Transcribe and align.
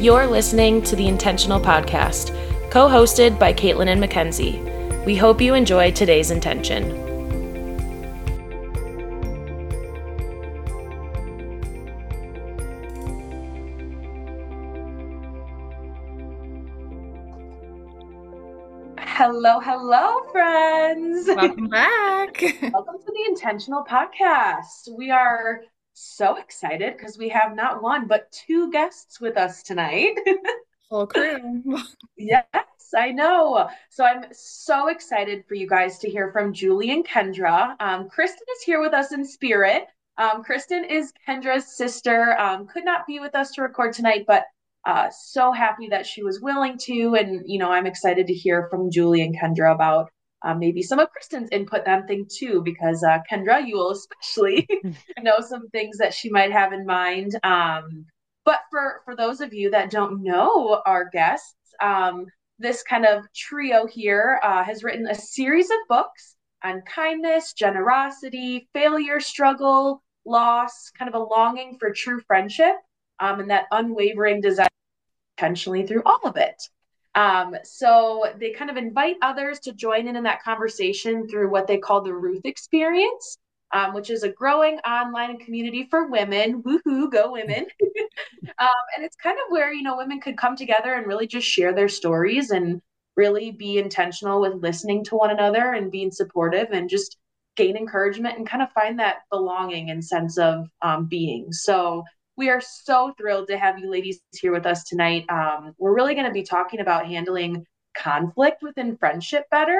You're 0.00 0.26
listening 0.26 0.80
to 0.84 0.96
the 0.96 1.06
Intentional 1.06 1.60
Podcast, 1.60 2.30
co 2.70 2.88
hosted 2.88 3.38
by 3.38 3.52
Caitlin 3.52 3.88
and 3.88 4.00
Mackenzie. 4.00 4.58
We 5.04 5.14
hope 5.14 5.42
you 5.42 5.52
enjoy 5.52 5.90
today's 5.90 6.30
intention. 6.30 6.84
Hello, 18.98 19.60
hello, 19.60 20.22
friends. 20.32 21.26
Welcome 21.26 21.68
back. 21.68 22.40
Welcome 22.40 22.96
to 23.04 23.12
the 23.12 23.24
Intentional 23.28 23.84
Podcast. 23.84 24.88
We 24.96 25.10
are 25.10 25.60
so 26.00 26.36
excited 26.36 26.96
because 26.96 27.18
we 27.18 27.28
have 27.28 27.54
not 27.54 27.82
one 27.82 28.06
but 28.06 28.30
two 28.32 28.70
guests 28.70 29.20
with 29.20 29.36
us 29.36 29.62
tonight. 29.62 30.16
Full 30.88 31.06
crew. 31.06 31.78
yes, 32.16 32.44
I 32.96 33.12
know. 33.12 33.68
So 33.90 34.04
I'm 34.04 34.24
so 34.32 34.88
excited 34.88 35.44
for 35.46 35.54
you 35.54 35.68
guys 35.68 35.98
to 35.98 36.10
hear 36.10 36.32
from 36.32 36.52
Julie 36.52 36.90
and 36.90 37.06
Kendra. 37.06 37.76
Um, 37.80 38.08
Kristen 38.08 38.46
is 38.56 38.62
here 38.62 38.80
with 38.80 38.92
us 38.92 39.12
in 39.12 39.24
spirit. 39.24 39.86
Um, 40.18 40.42
Kristen 40.42 40.84
is 40.84 41.12
Kendra's 41.26 41.76
sister. 41.76 42.38
Um, 42.38 42.66
could 42.66 42.84
not 42.84 43.06
be 43.06 43.20
with 43.20 43.34
us 43.34 43.52
to 43.52 43.62
record 43.62 43.92
tonight, 43.92 44.24
but 44.26 44.44
uh, 44.86 45.08
so 45.10 45.52
happy 45.52 45.88
that 45.88 46.06
she 46.06 46.22
was 46.22 46.40
willing 46.40 46.76
to. 46.78 47.14
And, 47.14 47.42
you 47.46 47.58
know, 47.58 47.70
I'm 47.70 47.86
excited 47.86 48.26
to 48.26 48.34
hear 48.34 48.68
from 48.70 48.90
Julie 48.90 49.22
and 49.22 49.38
Kendra 49.38 49.74
about 49.74 50.10
uh, 50.42 50.54
maybe 50.54 50.82
some 50.82 50.98
of 50.98 51.10
Kristen's 51.10 51.48
input 51.52 51.86
on 51.86 52.06
thing 52.06 52.26
too, 52.28 52.62
because 52.64 53.02
uh, 53.02 53.18
Kendra, 53.30 53.66
you 53.66 53.76
will 53.76 53.92
especially 53.92 54.66
know 55.20 55.38
some 55.40 55.68
things 55.68 55.98
that 55.98 56.14
she 56.14 56.30
might 56.30 56.52
have 56.52 56.72
in 56.72 56.86
mind. 56.86 57.38
Um, 57.42 58.06
but 58.44 58.60
for 58.70 59.02
for 59.04 59.14
those 59.14 59.40
of 59.40 59.52
you 59.52 59.70
that 59.70 59.90
don't 59.90 60.22
know 60.22 60.80
our 60.86 61.08
guests, 61.10 61.54
um, 61.82 62.26
this 62.58 62.82
kind 62.82 63.06
of 63.06 63.24
trio 63.34 63.86
here 63.86 64.40
uh, 64.42 64.64
has 64.64 64.82
written 64.84 65.06
a 65.06 65.14
series 65.14 65.70
of 65.70 65.76
books 65.88 66.36
on 66.62 66.82
kindness, 66.82 67.52
generosity, 67.52 68.68
failure, 68.72 69.20
struggle, 69.20 70.02
loss, 70.24 70.90
kind 70.90 71.08
of 71.08 71.14
a 71.14 71.24
longing 71.24 71.76
for 71.78 71.92
true 71.92 72.20
friendship, 72.26 72.76
um, 73.18 73.40
and 73.40 73.50
that 73.50 73.64
unwavering 73.70 74.40
desire 74.40 74.68
intentionally 75.38 75.86
through 75.86 76.02
all 76.04 76.20
of 76.24 76.36
it. 76.36 76.62
Um, 77.14 77.56
so 77.64 78.32
they 78.38 78.52
kind 78.52 78.70
of 78.70 78.76
invite 78.76 79.16
others 79.22 79.58
to 79.60 79.72
join 79.72 80.06
in 80.06 80.16
in 80.16 80.22
that 80.24 80.42
conversation 80.42 81.28
through 81.28 81.50
what 81.50 81.66
they 81.66 81.78
call 81.78 82.02
the 82.02 82.14
Ruth 82.14 82.44
Experience, 82.44 83.38
um, 83.72 83.94
which 83.94 84.10
is 84.10 84.22
a 84.22 84.28
growing 84.28 84.78
online 84.78 85.38
community 85.38 85.88
for 85.90 86.08
women. 86.08 86.62
Woohoo, 86.62 87.10
go 87.10 87.32
women! 87.32 87.66
um, 88.58 88.68
and 88.96 89.04
it's 89.04 89.16
kind 89.16 89.38
of 89.38 89.50
where 89.50 89.72
you 89.72 89.82
know 89.82 89.96
women 89.96 90.20
could 90.20 90.36
come 90.36 90.56
together 90.56 90.94
and 90.94 91.06
really 91.06 91.26
just 91.26 91.46
share 91.46 91.74
their 91.74 91.88
stories 91.88 92.50
and 92.50 92.80
really 93.16 93.50
be 93.50 93.78
intentional 93.78 94.40
with 94.40 94.54
listening 94.54 95.04
to 95.04 95.16
one 95.16 95.30
another 95.30 95.72
and 95.72 95.90
being 95.90 96.10
supportive 96.10 96.68
and 96.70 96.88
just 96.88 97.18
gain 97.56 97.76
encouragement 97.76 98.38
and 98.38 98.48
kind 98.48 98.62
of 98.62 98.72
find 98.72 98.98
that 98.98 99.22
belonging 99.30 99.90
and 99.90 100.04
sense 100.04 100.38
of 100.38 100.68
um, 100.82 101.06
being. 101.06 101.52
So 101.52 102.04
we 102.40 102.48
are 102.48 102.62
so 102.62 103.12
thrilled 103.18 103.48
to 103.48 103.58
have 103.58 103.78
you 103.78 103.90
ladies 103.90 104.18
here 104.32 104.50
with 104.50 104.64
us 104.64 104.84
tonight. 104.84 105.26
Um, 105.28 105.74
we're 105.76 105.94
really 105.94 106.14
going 106.14 106.26
to 106.26 106.32
be 106.32 106.42
talking 106.42 106.80
about 106.80 107.04
handling 107.04 107.66
conflict 107.94 108.62
within 108.62 108.96
friendship 108.96 109.44
better. 109.50 109.78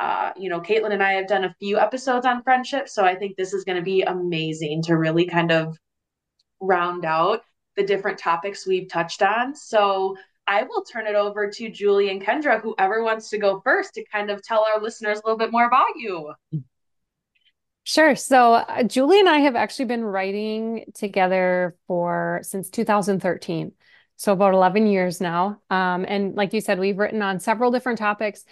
Uh, 0.00 0.32
you 0.36 0.48
know, 0.48 0.60
Caitlin 0.60 0.92
and 0.92 1.02
I 1.02 1.12
have 1.12 1.28
done 1.28 1.44
a 1.44 1.54
few 1.60 1.78
episodes 1.78 2.26
on 2.26 2.42
friendship, 2.42 2.88
so 2.88 3.04
I 3.04 3.14
think 3.14 3.36
this 3.36 3.54
is 3.54 3.62
going 3.62 3.76
to 3.76 3.84
be 3.84 4.02
amazing 4.02 4.82
to 4.82 4.96
really 4.96 5.26
kind 5.26 5.52
of 5.52 5.78
round 6.60 7.04
out 7.04 7.42
the 7.76 7.84
different 7.84 8.18
topics 8.18 8.66
we've 8.66 8.88
touched 8.88 9.22
on. 9.22 9.54
So 9.54 10.16
I 10.48 10.64
will 10.64 10.82
turn 10.82 11.06
it 11.06 11.14
over 11.14 11.48
to 11.48 11.70
Julie 11.70 12.10
and 12.10 12.20
Kendra, 12.20 12.60
whoever 12.60 13.04
wants 13.04 13.30
to 13.30 13.38
go 13.38 13.60
first, 13.60 13.94
to 13.94 14.04
kind 14.10 14.28
of 14.28 14.42
tell 14.42 14.66
our 14.74 14.82
listeners 14.82 15.18
a 15.18 15.22
little 15.24 15.38
bit 15.38 15.52
more 15.52 15.68
about 15.68 15.94
you. 15.94 16.32
Sure. 17.84 18.14
So 18.14 18.54
uh, 18.54 18.84
Julie 18.84 19.18
and 19.18 19.28
I 19.28 19.38
have 19.38 19.56
actually 19.56 19.86
been 19.86 20.04
writing 20.04 20.84
together 20.94 21.76
for 21.88 22.40
since 22.42 22.70
2013. 22.70 23.72
So 24.16 24.32
about 24.32 24.54
11 24.54 24.86
years 24.86 25.20
now. 25.20 25.60
Um, 25.68 26.04
and 26.06 26.36
like 26.36 26.52
you 26.52 26.60
said, 26.60 26.78
we've 26.78 26.98
written 26.98 27.22
on 27.22 27.40
several 27.40 27.72
different 27.72 27.98
topics. 27.98 28.44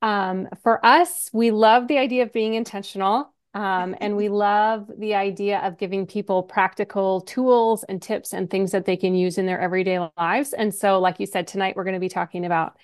Um, 0.00 0.48
for 0.62 0.84
us, 0.84 1.28
we 1.34 1.50
love 1.50 1.86
the 1.86 1.98
idea 1.98 2.22
of 2.22 2.32
being 2.32 2.54
intentional. 2.54 3.34
Um, 3.52 3.94
and 4.00 4.16
we 4.16 4.28
love 4.28 4.90
the 4.96 5.14
idea 5.16 5.58
of 5.58 5.76
giving 5.78 6.06
people 6.06 6.42
practical 6.42 7.20
tools 7.22 7.82
and 7.84 8.00
tips 8.00 8.32
and 8.32 8.48
things 8.48 8.72
that 8.72 8.84
they 8.84 8.96
can 8.96 9.14
use 9.14 9.36
in 9.36 9.46
their 9.46 9.60
everyday 9.60 9.98
lives. 10.16 10.52
And 10.52 10.74
so, 10.74 10.98
like 11.00 11.18
you 11.18 11.26
said, 11.26 11.46
tonight 11.46 11.74
we're 11.76 11.84
going 11.84 11.94
to 11.94 12.00
be 12.00 12.08
talking 12.08 12.44
about 12.46 12.76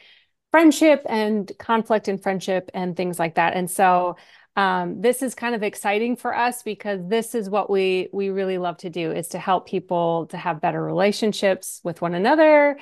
friendship 0.51 1.05
and 1.09 1.51
conflict 1.59 2.09
in 2.09 2.19
friendship 2.19 2.71
and 2.75 2.97
things 2.97 3.19
like 3.19 3.35
that. 3.37 3.55
And 3.55 3.71
so, 3.71 4.17
um, 4.57 5.01
this 5.01 5.23
is 5.23 5.35
kind 5.35 5.55
of 5.55 5.63
exciting 5.63 6.17
for 6.17 6.37
us 6.37 6.63
because 6.63 7.01
this 7.09 7.35
is 7.35 7.51
what 7.51 7.69
we 7.69 8.09
we 8.13 8.31
really 8.31 8.59
love 8.59 8.77
to 8.79 8.91
do 8.91 9.11
is 9.11 9.29
to 9.29 9.39
help 9.39 9.67
people 9.69 10.27
to 10.27 10.37
have 10.37 10.61
better 10.61 10.83
relationships 10.83 11.81
with 11.83 12.01
one 12.01 12.15
another 12.15 12.79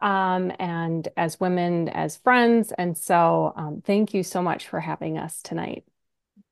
um, 0.00 0.52
and 0.58 1.08
as 1.16 1.40
women 1.40 1.88
as 1.88 2.18
friends. 2.18 2.72
And 2.76 2.96
so 2.96 3.54
um, 3.56 3.82
thank 3.84 4.12
you 4.12 4.22
so 4.22 4.42
much 4.42 4.68
for 4.68 4.80
having 4.80 5.16
us 5.16 5.40
tonight. 5.40 5.84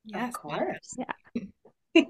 Yes 0.07 0.35
of 0.35 0.41
course. 0.41 0.97
yeah. 0.97 1.43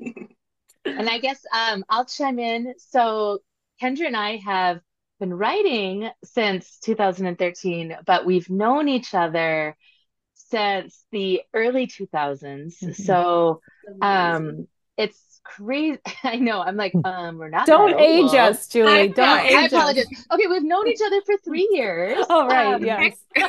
And 0.85 1.09
i 1.09 1.19
guess 1.19 1.41
um, 1.55 1.85
i'll 1.89 2.05
chime 2.05 2.41
in. 2.41 2.75
So 2.79 3.39
kendra 3.81 4.07
and 4.07 4.17
i 4.17 4.37
have 4.37 4.81
been 5.21 5.33
writing 5.33 6.11
since 6.25 6.79
2013 6.79 7.97
but 8.05 8.27
we've 8.27 8.51
known 8.51 8.89
each 8.89 9.15
other 9.15 9.77
since 10.53 11.05
the 11.11 11.43
early 11.53 11.87
2000s. 11.87 12.79
Mm-hmm. 12.79 12.93
So 12.93 13.61
um 14.01 14.69
it's 14.97 15.41
crazy. 15.43 15.99
I 16.23 16.37
know. 16.37 16.63
I'm 16.63 16.77
like, 16.77 16.95
um, 17.05 17.39
we're 17.39 17.49
not. 17.49 17.67
Don't 17.67 17.99
age 17.99 18.35
us, 18.35 18.69
Julie. 18.69 18.93
I, 18.93 19.07
Don't 19.09 19.41
age 19.41 19.55
I 19.55 19.65
apologize. 19.67 20.07
Us. 20.07 20.27
Okay, 20.33 20.47
we've 20.47 20.63
known 20.63 20.87
each 20.89 21.01
other 21.05 21.21
for 21.23 21.37
three 21.45 21.69
years. 21.73 22.25
oh, 22.31 22.47
right. 22.47 22.75
Um, 22.75 22.85
yes. 22.85 23.17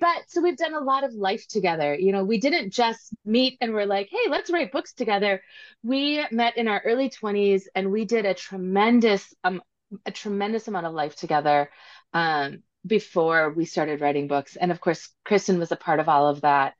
but 0.00 0.22
so 0.28 0.40
we've 0.40 0.56
done 0.56 0.74
a 0.74 0.80
lot 0.80 1.04
of 1.04 1.12
life 1.12 1.46
together. 1.48 1.94
You 1.94 2.12
know, 2.12 2.24
we 2.24 2.38
didn't 2.38 2.70
just 2.70 3.12
meet 3.24 3.58
and 3.60 3.74
we're 3.74 3.86
like, 3.86 4.08
hey, 4.10 4.30
let's 4.30 4.50
write 4.50 4.72
books 4.72 4.92
together. 4.94 5.42
We 5.82 6.24
met 6.30 6.56
in 6.56 6.68
our 6.68 6.80
early 6.84 7.10
20s 7.10 7.64
and 7.74 7.90
we 7.90 8.04
did 8.04 8.24
a 8.24 8.34
tremendous 8.34 9.34
um 9.44 9.60
a 10.06 10.10
tremendous 10.10 10.68
amount 10.68 10.86
of 10.86 10.94
life 10.94 11.16
together. 11.16 11.70
Um, 12.14 12.62
before 12.86 13.50
we 13.50 13.64
started 13.64 14.00
writing 14.00 14.28
books. 14.28 14.56
And 14.56 14.70
of 14.72 14.80
course, 14.80 15.08
Kristen 15.24 15.58
was 15.58 15.72
a 15.72 15.76
part 15.76 16.00
of 16.00 16.08
all 16.08 16.28
of 16.28 16.42
that 16.42 16.74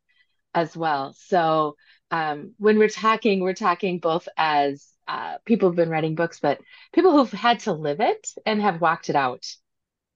as 0.54 0.76
well. 0.76 1.14
So 1.16 1.76
um, 2.10 2.54
when 2.58 2.78
we're 2.78 2.88
talking, 2.88 3.40
we're 3.40 3.54
talking 3.54 3.98
both 3.98 4.28
as 4.36 4.86
uh, 5.08 5.38
people 5.44 5.68
who've 5.68 5.76
been 5.76 5.88
writing 5.88 6.14
books, 6.14 6.40
but 6.40 6.60
people 6.92 7.12
who've 7.12 7.30
had 7.30 7.60
to 7.60 7.72
live 7.72 8.00
it 8.00 8.28
and 8.46 8.60
have 8.60 8.80
walked 8.80 9.10
it 9.10 9.16
out. 9.16 9.46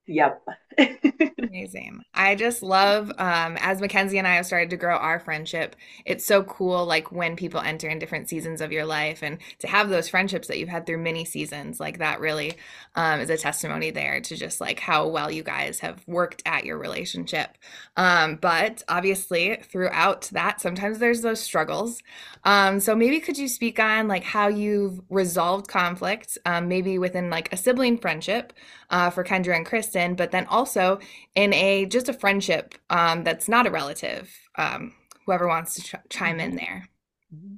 Yep. 0.07 0.43
Amazing. 1.57 2.03
I 2.13 2.35
just 2.35 2.63
love 2.63 3.11
um, 3.17 3.57
as 3.61 3.81
Mackenzie 3.81 4.19
and 4.19 4.27
I 4.27 4.35
have 4.35 4.45
started 4.45 4.69
to 4.71 4.77
grow 4.77 4.97
our 4.97 5.19
friendship. 5.19 5.75
It's 6.05 6.25
so 6.25 6.43
cool, 6.43 6.85
like 6.85 7.11
when 7.11 7.35
people 7.35 7.61
enter 7.61 7.89
in 7.89 7.99
different 7.99 8.29
seasons 8.29 8.61
of 8.61 8.73
your 8.73 8.85
life, 8.85 9.23
and 9.23 9.39
to 9.61 9.67
have 9.67 9.89
those 9.89 10.11
friendships 10.11 10.49
that 10.49 10.59
you've 10.59 10.69
had 10.69 10.85
through 10.85 10.99
many 10.99 11.25
seasons, 11.25 11.81
like 11.81 11.99
that 11.99 12.21
really 12.21 12.57
um, 12.95 13.21
is 13.21 13.31
a 13.31 13.39
testimony 13.39 13.91
there 13.91 14.21
to 14.21 14.37
just 14.37 14.61
like 14.61 14.81
how 14.81 15.09
well 15.09 15.31
you 15.31 15.43
guys 15.43 15.81
have 15.81 16.07
worked 16.07 16.43
at 16.45 16.67
your 16.67 16.77
relationship. 16.77 17.57
Um, 17.97 18.37
but 18.37 18.83
obviously, 18.87 19.57
throughout 19.63 20.29
that, 20.33 20.61
sometimes 20.61 20.99
there's 20.99 21.23
those 21.23 21.41
struggles. 21.41 22.03
Um, 22.45 22.81
so 22.81 22.95
maybe 22.95 23.19
could 23.19 23.39
you 23.39 23.49
speak 23.49 23.81
on 23.81 24.09
like 24.09 24.25
how 24.25 24.49
you've 24.49 25.01
resolved 25.09 25.69
conflict, 25.69 26.37
um, 26.45 26.69
maybe 26.69 26.99
within 26.99 27.31
like 27.31 27.51
a 27.51 27.57
sibling 27.57 27.97
friendship 27.97 28.53
uh, 28.91 29.11
for 29.11 29.25
Kendra 29.25 29.57
and 29.57 29.67
Kristen, 29.67 30.15
but 30.15 30.31
then 30.31 30.47
also 30.47 31.01
in 31.35 31.46
a 31.53 31.87
just 31.87 32.09
a 32.09 32.13
friendship 32.13 32.75
um, 32.91 33.25
that's 33.25 33.49
not 33.49 33.67
a 33.67 33.71
relative. 33.71 34.33
Um, 34.57 34.95
whoever 35.27 35.47
wants 35.49 35.75
to 35.75 35.83
ch- 35.83 35.95
chime 36.09 36.41
in 36.41 36.51
mm-hmm. 36.51 36.59
there. 36.59 36.89
Mm-hmm. 37.35 37.55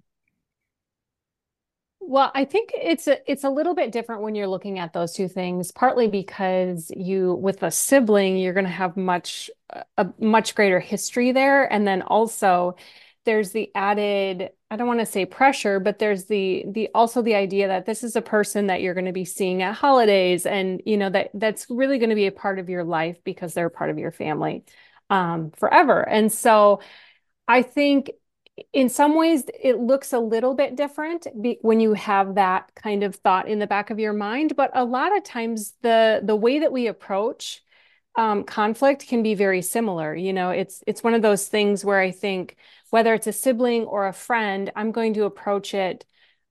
Well, 2.00 2.30
I 2.34 2.46
think 2.46 2.70
it's 2.74 3.06
a 3.06 3.30
it's 3.30 3.44
a 3.44 3.50
little 3.50 3.74
bit 3.74 3.92
different 3.92 4.22
when 4.22 4.34
you're 4.34 4.46
looking 4.46 4.78
at 4.78 4.94
those 4.94 5.12
two 5.12 5.28
things. 5.28 5.70
Partly 5.70 6.08
because 6.08 6.90
you, 6.96 7.34
with 7.34 7.62
a 7.62 7.70
sibling, 7.70 8.38
you're 8.38 8.54
going 8.54 8.64
to 8.64 8.70
have 8.70 8.96
much 8.96 9.50
a 9.98 10.06
much 10.18 10.54
greater 10.54 10.80
history 10.80 11.32
there, 11.32 11.70
and 11.70 11.86
then 11.86 12.00
also 12.00 12.76
there's 13.28 13.52
the 13.52 13.70
added 13.74 14.48
I 14.70 14.76
don't 14.76 14.86
want 14.86 15.00
to 15.00 15.06
say 15.06 15.26
pressure, 15.26 15.80
but 15.80 15.98
there's 15.98 16.24
the 16.24 16.64
the 16.66 16.88
also 16.94 17.20
the 17.20 17.34
idea 17.34 17.68
that 17.68 17.84
this 17.84 18.02
is 18.02 18.16
a 18.16 18.22
person 18.22 18.68
that 18.68 18.80
you're 18.80 18.94
going 18.94 19.04
to 19.04 19.12
be 19.12 19.26
seeing 19.26 19.62
at 19.62 19.74
holidays, 19.74 20.46
and 20.46 20.80
you 20.86 20.96
know 20.96 21.10
that 21.10 21.30
that's 21.34 21.66
really 21.68 21.98
going 21.98 22.08
to 22.08 22.16
be 22.16 22.26
a 22.26 22.32
part 22.32 22.58
of 22.58 22.70
your 22.70 22.84
life 22.84 23.22
because 23.24 23.52
they're 23.52 23.68
part 23.68 23.90
of 23.90 23.98
your 23.98 24.10
family 24.10 24.64
um, 25.10 25.50
forever. 25.50 26.00
And 26.00 26.32
so, 26.32 26.80
I 27.46 27.60
think 27.60 28.12
in 28.72 28.88
some 28.88 29.14
ways 29.14 29.44
it 29.62 29.78
looks 29.78 30.14
a 30.14 30.18
little 30.18 30.54
bit 30.54 30.74
different 30.74 31.26
be, 31.40 31.58
when 31.60 31.80
you 31.80 31.92
have 31.92 32.36
that 32.36 32.72
kind 32.74 33.02
of 33.04 33.14
thought 33.16 33.46
in 33.46 33.58
the 33.58 33.66
back 33.68 33.90
of 33.90 34.00
your 34.00 34.12
mind 34.12 34.56
but 34.56 34.72
a 34.74 34.84
lot 34.84 35.16
of 35.16 35.22
times 35.22 35.74
the 35.82 36.20
the 36.24 36.34
way 36.34 36.58
that 36.58 36.72
we 36.72 36.88
approach 36.88 37.62
um, 38.16 38.42
conflict 38.42 39.06
can 39.06 39.22
be 39.22 39.34
very 39.34 39.62
similar 39.62 40.12
you 40.12 40.32
know 40.32 40.50
it's 40.50 40.82
it's 40.88 41.04
one 41.04 41.14
of 41.14 41.22
those 41.22 41.46
things 41.46 41.84
where 41.84 42.00
i 42.00 42.10
think 42.10 42.56
whether 42.90 43.14
it's 43.14 43.26
a 43.26 43.32
sibling 43.32 43.84
or 43.84 44.06
a 44.06 44.12
friend 44.12 44.72
i'm 44.76 44.92
going 44.92 45.14
to 45.14 45.24
approach 45.24 45.74
it 45.74 46.04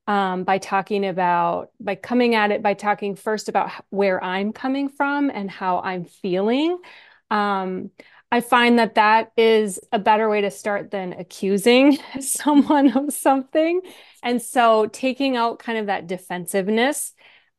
um, 0.07 0.45
by 0.45 0.57
talking 0.57 1.05
about 1.05 1.71
by 1.79 1.95
coming 1.95 2.35
at 2.35 2.51
it 2.51 2.63
by 2.63 2.73
talking 2.73 3.15
first 3.15 3.49
about 3.49 3.71
where 3.89 4.23
i'm 4.23 4.53
coming 4.53 4.89
from 4.89 5.29
and 5.29 5.51
how 5.51 5.79
i'm 5.79 6.05
feeling 6.05 6.77
um, 7.29 7.91
I 8.31 8.41
find 8.41 8.77
that 8.79 8.95
that 8.95 9.31
is 9.37 9.79
a 9.91 9.99
better 9.99 10.29
way 10.29 10.41
to 10.41 10.51
start 10.51 10.91
than 10.91 11.13
accusing 11.13 11.97
someone 12.19 12.95
of 12.97 13.13
something. 13.13 13.81
And 14.21 14.41
so 14.41 14.87
taking 14.87 15.37
out 15.37 15.59
kind 15.59 15.77
of 15.77 15.85
that 15.85 16.07
defensiveness 16.07 17.13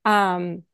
um, 0.05 0.65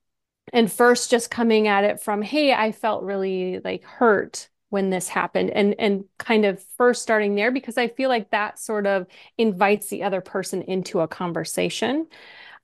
and 0.53 0.71
first 0.71 1.11
just 1.11 1.31
coming 1.31 1.69
at 1.69 1.85
it 1.85 2.01
from, 2.01 2.23
hey, 2.23 2.53
I 2.53 2.73
felt 2.73 3.05
really 3.05 3.61
like 3.61 3.85
hurt 3.85 4.49
when 4.75 4.91
this 4.91 5.07
happened 5.07 5.51
and 5.51 5.77
and 5.79 6.05
kind 6.19 6.45
of 6.45 6.61
first 6.77 7.01
starting 7.01 7.37
there 7.37 7.53
because 7.53 7.79
I 7.79 7.87
feel 7.87 8.09
like 8.09 8.31
that 8.33 8.59
sort 8.59 8.89
of 8.89 9.07
invites 9.39 9.87
the 9.87 10.03
other 10.03 10.21
person 10.21 10.63
into 10.63 10.99
a 10.99 11.07
conversation 11.07 12.09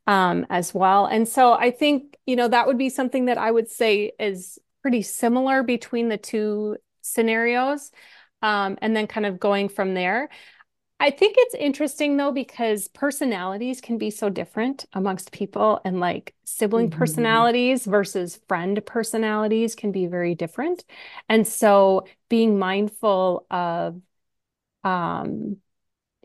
um, 0.09 0.45
as 0.51 0.75
well. 0.75 1.07
And 1.07 1.29
so 1.29 1.53
I 1.53 1.71
think, 1.71 2.17
you 2.27 2.35
know, 2.35 2.49
that 2.49 2.67
would 2.67 2.79
be 2.79 2.89
something 2.89 3.27
that 3.27 3.39
I 3.39 3.49
would 3.49 3.71
say 3.71 4.11
is 4.19 4.59
pretty 4.83 5.03
similar 5.03 5.63
between 5.63 6.09
the 6.09 6.19
two 6.19 6.79
scenarios 7.01 7.93
um, 8.43 8.77
and 8.83 8.97
then 8.97 9.07
kind 9.07 9.25
of 9.25 9.39
going 9.39 9.69
from 9.69 9.95
there. 9.95 10.31
I 11.03 11.11
think 11.11 11.37
it's 11.39 11.55
interesting 11.55 12.19
though, 12.19 12.31
because 12.31 12.89
personalities 12.89 13.81
can 13.81 13.97
be 13.97 14.11
so 14.11 14.29
different 14.29 14.85
amongst 14.93 15.33
people, 15.33 15.81
and 15.85 15.99
like 15.99 16.35
sibling 16.45 16.91
mm-hmm. 16.91 16.99
personalities 16.99 17.87
versus 17.87 18.39
friend 18.49 18.85
personalities 18.85 19.75
can 19.75 19.93
be 19.93 20.07
very 20.07 20.35
different. 20.35 20.85
And 21.29 21.49
so 21.49 22.07
being 22.29 22.59
mindful 22.59 23.47
of, 23.51 24.01
um, 24.85 25.57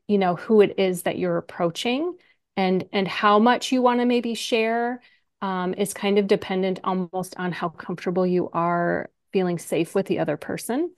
you 0.09 0.17
know, 0.17 0.35
who 0.35 0.59
it 0.59 0.77
is 0.77 1.03
that 1.03 1.17
you're 1.17 1.37
approaching 1.37 2.17
and 2.57 2.87
and 2.91 3.07
how 3.07 3.39
much 3.39 3.71
you 3.71 3.81
want 3.81 4.01
to 4.01 4.05
maybe 4.05 4.33
share 4.33 5.01
um, 5.41 5.73
is 5.73 5.93
kind 5.93 6.19
of 6.19 6.27
dependent 6.27 6.81
almost 6.83 7.35
on 7.37 7.53
how 7.53 7.69
comfortable 7.69 8.27
you 8.27 8.49
are 8.51 9.09
feeling 9.35 9.59
safe 9.59 9.93
with 9.93 10.05
the 10.05 10.19
other 10.19 10.37
person. 10.37 10.89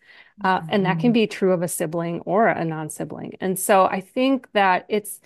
Uh, 0.43 0.59
mm-hmm. 0.59 0.67
And 0.69 0.85
that 0.85 0.99
can 0.99 1.07
mm-hmm. 1.07 1.13
be 1.13 1.27
true 1.27 1.53
of 1.53 1.63
a 1.63 1.67
sibling 1.67 2.19
or 2.19 2.47
a 2.47 2.63
non 2.63 2.91
sibling. 2.91 3.35
And 3.41 3.57
so 3.57 3.85
I 3.85 3.99
think 3.99 4.47
that 4.51 4.85
it's, 4.89 5.19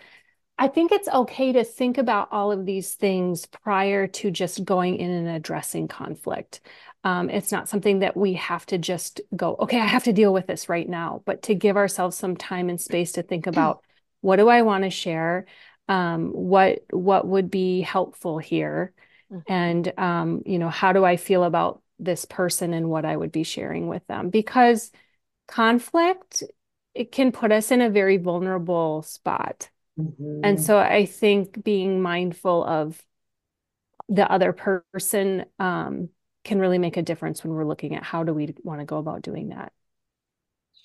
I 0.58 0.70
think 0.70 0.94
it's 0.94 1.10
okay 1.10 1.52
to 1.52 1.66
think 1.66 1.98
about 1.98 2.30
all 2.32 2.54
of 2.54 2.66
these 2.66 2.94
things 2.94 3.48
prior 3.48 4.08
to 4.08 4.32
just 4.32 4.64
going 4.64 4.96
in 4.96 5.12
and 5.12 5.28
addressing 5.28 5.90
conflict. 5.90 6.62
Um, 7.04 7.30
it's 7.30 7.52
not 7.52 7.68
something 7.68 8.00
that 8.00 8.16
we 8.16 8.36
have 8.36 8.66
to 8.68 8.78
just 8.78 9.20
go, 9.36 9.58
okay, 9.60 9.82
I 9.82 9.88
have 9.88 10.06
to 10.06 10.14
deal 10.14 10.32
with 10.32 10.48
this 10.48 10.70
right 10.70 10.88
now, 10.88 11.22
but 11.26 11.42
to 11.44 11.54
give 11.54 11.76
ourselves 11.76 12.16
some 12.16 12.38
time 12.38 12.70
and 12.70 12.80
space 12.80 13.12
to 13.14 13.24
think 13.24 13.46
about 13.46 13.84
what 14.22 14.38
do 14.38 14.48
I 14.48 14.62
want 14.62 14.86
to 14.86 14.90
share? 14.90 15.48
Um, 15.90 16.30
what 16.30 16.86
what 16.92 17.28
would 17.28 17.52
be 17.52 17.82
helpful 17.82 18.38
here? 18.38 18.94
Mm-hmm. 19.30 19.52
And 19.52 19.94
um, 20.00 20.44
you 20.46 20.60
know, 20.60 20.70
how 20.70 20.94
do 20.94 21.04
I 21.04 21.18
feel 21.18 21.44
about 21.44 21.82
this 22.02 22.26
person 22.26 22.74
and 22.74 22.90
what 22.90 23.06
I 23.06 23.16
would 23.16 23.32
be 23.32 23.44
sharing 23.44 23.88
with 23.88 24.06
them 24.08 24.30
because 24.30 24.92
conflict 25.48 26.44
it 26.94 27.12
can 27.12 27.32
put 27.32 27.52
us 27.52 27.72
in 27.72 27.82
a 27.82 27.90
very 27.90 28.18
vulnerable 28.18 29.02
spot. 29.04 29.70
Mm-hmm. 30.00 30.42
And 30.44 30.62
so 30.62 30.78
I 30.78 31.06
think 31.06 31.64
being 31.64 32.02
mindful 32.02 32.66
of 32.66 33.02
the 34.10 34.30
other 34.30 34.52
person 34.52 35.46
um, 35.58 36.10
can 36.44 36.60
really 36.60 36.80
make 36.80 36.98
a 36.98 37.02
difference 37.02 37.44
when 37.44 37.54
we're 37.54 37.66
looking 37.66 37.96
at 37.96 38.04
how 38.04 38.24
do 38.24 38.34
we 38.34 38.54
want 38.64 38.82
to 38.82 38.86
go 38.86 38.98
about 38.98 39.22
doing 39.22 39.50
that. 39.50 39.72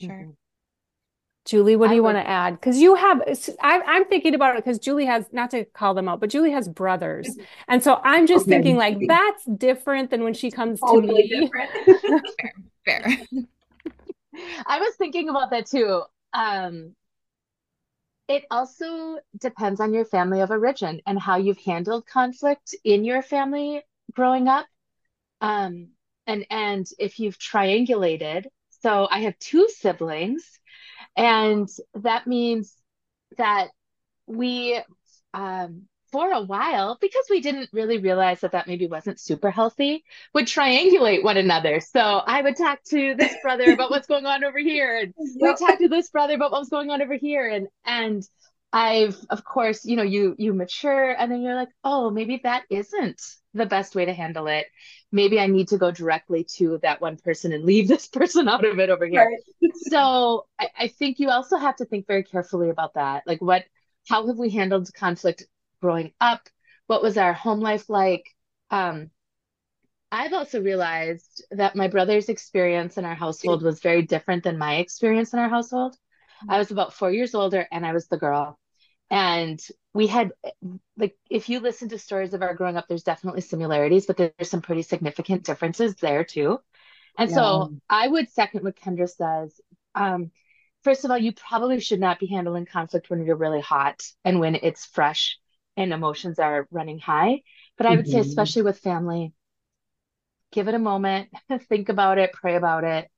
Sure. 0.01 0.11
Mm-hmm. 0.11 0.31
Julie, 1.47 1.77
what 1.77 1.89
do 1.89 1.95
you 1.95 2.03
want 2.03 2.19
to 2.19 2.29
add? 2.29 2.55
Because 2.61 2.79
you 2.79 2.97
have, 2.97 3.23
I, 3.61 3.81
I'm 3.87 4.05
thinking 4.07 4.35
about 4.35 4.57
it 4.57 4.65
because 4.65 4.81
Julie 4.81 5.07
has, 5.07 5.27
not 5.31 5.51
to 5.53 5.65
call 5.65 5.95
them 5.95 6.09
out, 6.09 6.19
but 6.19 6.29
Julie 6.29 6.51
has 6.51 6.69
brothers. 6.69 7.29
Mm-hmm. 7.29 7.43
And 7.69 7.85
so 7.85 8.01
I'm 8.03 8.27
just 8.27 8.43
okay. 8.43 8.57
thinking 8.57 8.77
like, 8.77 8.99
that's 9.07 9.45
different 9.45 10.11
than 10.11 10.25
when 10.25 10.35
she 10.35 10.51
comes 10.51 10.81
totally 10.81 11.29
to 11.29 11.39
me. 11.39 11.51
fair, 12.05 12.53
fair. 12.85 13.07
I 14.67 14.81
was 14.81 14.97
thinking 14.97 15.29
about 15.29 15.51
that 15.51 15.67
too. 15.67 16.03
Um, 16.33 16.97
it 18.29 18.45
also 18.51 19.19
depends 19.41 19.81
on 19.81 19.95
your 19.95 20.05
family 20.05 20.41
of 20.41 20.51
origin 20.51 21.01
and 21.07 21.17
how 21.17 21.37
you've 21.37 21.61
handled 21.61 22.07
conflict 22.07 22.75
in 22.83 23.05
your 23.05 23.23
family 23.23 23.83
growing 24.13 24.49
up. 24.49 24.67
Um, 25.41 25.91
and, 26.27 26.45
and 26.51 26.87
if 26.99 27.21
you've 27.21 27.39
triangulated, 27.39 28.47
so 28.83 29.07
I 29.09 29.21
have 29.21 29.39
two 29.39 29.69
siblings 29.69 30.59
and 31.17 31.69
that 31.95 32.27
means 32.27 32.75
that 33.39 33.69
we, 34.27 34.81
um, 35.35 35.83
for 36.13 36.31
a 36.31 36.41
while, 36.41 36.97
because 37.01 37.25
we 37.29 37.41
didn't 37.41 37.69
really 37.73 37.99
realize 37.99 38.41
that 38.41 38.53
that 38.53 38.67
maybe 38.67 38.87
wasn't 38.87 39.21
super 39.21 39.51
healthy, 39.51 40.05
would 40.35 40.47
triangulate 40.47 41.25
one 41.25 41.37
another. 41.37 41.81
So 41.81 42.01
I 42.01 42.43
would 42.43 42.57
talk 42.57 42.79
to 42.91 43.15
this 43.19 43.35
brother 43.43 43.73
about 43.73 43.91
what's 43.91 44.07
going 44.07 44.25
on 44.27 44.45
over 44.45 44.59
here, 44.59 44.99
and 44.99 45.15
we 45.41 45.55
talk 45.59 45.79
to 45.79 45.89
this 45.89 46.09
brother 46.11 46.35
about 46.35 46.53
what's 46.53 46.69
going 46.69 46.91
on 46.91 47.03
over 47.03 47.15
here, 47.15 47.49
and 47.49 47.69
and 47.85 48.23
I've 48.77 49.17
of 49.31 49.43
course, 49.43 49.87
you 49.87 49.97
know, 49.97 50.03
you 50.03 50.35
you 50.37 50.53
mature, 50.53 51.11
and 51.11 51.33
then 51.33 51.41
you're 51.41 51.55
like, 51.55 51.71
oh, 51.83 52.11
maybe 52.11 52.43
that 52.43 52.65
isn't 52.69 53.23
the 53.55 53.65
best 53.65 53.95
way 53.95 54.05
to 54.05 54.13
handle 54.13 54.49
it. 54.49 54.67
Maybe 55.11 55.41
I 55.41 55.47
need 55.47 55.69
to 55.69 55.79
go 55.79 55.91
directly 55.91 56.45
to 56.57 56.79
that 56.83 57.01
one 57.01 57.17
person 57.17 57.55
and 57.55 57.65
leave 57.65 57.89
this 57.95 58.07
person 58.07 58.49
out 58.49 58.67
of 58.67 58.79
it 58.79 58.91
over 58.91 59.07
here. 59.07 59.27
Right. 59.27 59.73
so 59.91 60.47
I, 60.59 60.69
I 60.79 60.89
think 60.89 61.19
you 61.19 61.31
also 61.31 61.57
have 61.57 61.77
to 61.77 61.87
think 61.87 62.07
very 62.07 62.23
carefully 62.23 62.69
about 62.69 62.93
that. 62.95 63.23
Like 63.27 63.41
what 63.41 63.65
how 64.11 64.27
have 64.27 64.37
we 64.37 64.51
handled 64.51 64.93
conflict 64.93 65.45
growing 65.81 66.13
up? 66.21 66.47
What 66.87 67.03
was 67.03 67.17
our 67.17 67.33
home 67.33 67.61
life 67.61 67.89
like? 67.89 68.27
Um, 68.71 69.09
I've 70.13 70.35
also 70.35 70.61
realized 70.61 71.43
that 71.51 71.77
my 71.77 71.89
brother's 71.89 72.29
experience 72.29 72.99
in 72.99 73.07
our 73.07 73.15
household 73.15 73.63
was 73.63 73.81
very 73.81 74.03
different 74.03 74.45
than 74.45 74.59
my 74.59 74.77
experience 74.77 75.33
in 75.33 75.39
our 75.39 75.49
household. 75.49 75.97
I 76.47 76.59
was 76.59 76.71
about 76.71 76.93
four 76.93 77.11
years 77.11 77.35
older 77.35 77.67
and 77.73 77.87
I 77.87 77.95
was 77.95 78.07
the 78.09 78.19
girl 78.19 78.59
and 79.11 79.65
we 79.95 80.07
had 80.07 80.33
like 80.97 81.17
if 81.31 81.49
you 81.49 81.61
listen 81.61 81.89
to 81.89 81.99
stories 81.99 82.35
of 82.35 82.43
our 82.43 82.55
growing 82.55 82.77
up 82.77 82.87
there's 82.89 83.03
definitely 83.03 83.41
similarities 83.41 84.07
but 84.07 84.17
there's 84.17 84.51
some 84.51 84.63
pretty 84.63 84.83
significant 84.83 85.45
differences 85.45 85.95
there 85.97 86.25
too 86.25 86.59
and 87.19 87.31
yeah. 87.31 87.37
so 87.37 87.75
i 87.89 88.07
would 88.07 88.29
second 88.31 88.65
what 88.65 88.77
kendra 88.77 89.09
says 89.09 89.61
um, 89.95 90.31
first 90.85 91.05
of 91.05 91.11
all 91.11 91.19
you 91.19 91.33
probably 91.33 91.81
should 91.81 92.01
not 92.01 92.19
be 92.19 92.27
handling 92.27 92.67
conflict 92.67 93.09
when 93.09 93.25
you're 93.25 93.37
really 93.37 93.61
hot 93.61 94.03
and 94.25 94.41
when 94.41 94.55
it's 94.57 94.85
fresh 94.85 95.39
and 95.77 95.93
emotions 95.93 96.39
are 96.39 96.69
running 96.71 96.99
high 96.99 97.41
but 97.77 97.87
i 97.87 97.91
would 97.91 98.05
mm-hmm. 98.05 98.13
say 98.13 98.21
especially 98.21 98.63
with 98.63 98.79
family 98.79 99.33
give 100.53 100.69
it 100.69 100.75
a 100.75 100.79
moment 100.79 101.29
think 101.69 101.89
about 101.89 102.19
it 102.19 102.33
pray 102.33 102.57
about 102.57 102.85
it 102.85 103.09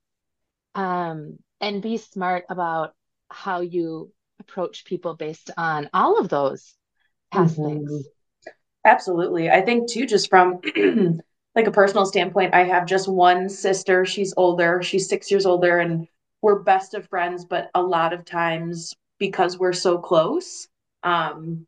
um, 0.75 1.39
and 1.61 1.83
be 1.83 1.97
smart 1.97 2.45
about 2.49 2.95
how 3.31 3.61
you 3.61 4.13
approach 4.41 4.85
people 4.85 5.15
based 5.15 5.51
on 5.57 5.89
all 5.93 6.19
of 6.19 6.29
those 6.29 6.75
past 7.33 7.59
mm-hmm. 7.59 7.87
things. 7.87 8.07
Absolutely. 8.85 9.51
I 9.51 9.61
think 9.61 9.91
too, 9.91 10.07
just 10.07 10.31
from 10.31 10.61
like 11.55 11.67
a 11.67 11.73
personal 11.73 12.07
standpoint, 12.07 12.55
I 12.55 12.65
have 12.65 12.87
just 12.87 13.09
one 13.09 13.49
sister. 13.49 14.05
She's 14.05 14.35
older. 14.37 14.83
She's 14.83 15.09
six 15.09 15.31
years 15.31 15.47
older, 15.47 15.79
and 15.79 16.07
we're 16.41 16.61
best 16.61 16.95
of 16.95 17.09
friends. 17.09 17.45
But 17.45 17.71
a 17.75 17.83
lot 17.83 18.13
of 18.13 18.25
times, 18.25 18.95
because 19.19 19.59
we're 19.59 19.73
so 19.73 19.99
close, 19.99 20.69
um, 21.03 21.67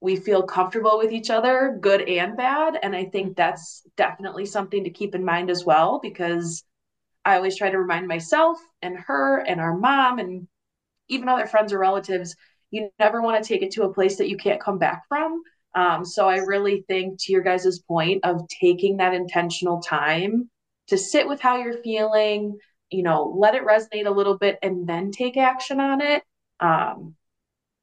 we 0.00 0.16
feel 0.16 0.42
comfortable 0.42 0.98
with 0.98 1.12
each 1.12 1.30
other, 1.30 1.78
good 1.80 2.02
and 2.02 2.36
bad. 2.36 2.78
And 2.82 2.94
I 2.94 3.06
think 3.06 3.36
that's 3.36 3.82
definitely 3.96 4.46
something 4.46 4.84
to 4.84 4.90
keep 4.90 5.14
in 5.14 5.24
mind 5.24 5.50
as 5.50 5.64
well, 5.64 6.00
because 6.02 6.64
I 7.24 7.36
always 7.36 7.56
try 7.56 7.70
to 7.70 7.78
remind 7.78 8.08
myself 8.08 8.58
and 8.80 8.96
her 8.98 9.38
and 9.38 9.60
our 9.60 9.76
mom 9.76 10.18
and 10.18 10.48
even 11.10 11.28
other 11.28 11.46
friends 11.46 11.72
or 11.72 11.78
relatives, 11.78 12.34
you 12.70 12.90
never 12.98 13.20
want 13.20 13.42
to 13.42 13.48
take 13.48 13.62
it 13.62 13.72
to 13.72 13.82
a 13.82 13.92
place 13.92 14.16
that 14.18 14.28
you 14.28 14.36
can't 14.36 14.60
come 14.60 14.78
back 14.78 15.02
from. 15.08 15.42
Um, 15.74 16.04
so 16.04 16.28
I 16.28 16.38
really 16.38 16.84
think 16.88 17.20
to 17.20 17.32
your 17.32 17.42
guys' 17.42 17.80
point 17.80 18.24
of 18.24 18.42
taking 18.48 18.96
that 18.96 19.14
intentional 19.14 19.80
time 19.80 20.50
to 20.88 20.98
sit 20.98 21.28
with 21.28 21.40
how 21.40 21.58
you're 21.58 21.82
feeling, 21.82 22.58
you 22.90 23.02
know, 23.02 23.34
let 23.36 23.54
it 23.54 23.64
resonate 23.64 24.06
a 24.06 24.10
little 24.10 24.36
bit 24.36 24.58
and 24.62 24.88
then 24.88 25.10
take 25.10 25.36
action 25.36 25.80
on 25.80 26.00
it. 26.00 26.22
Um, 26.58 27.14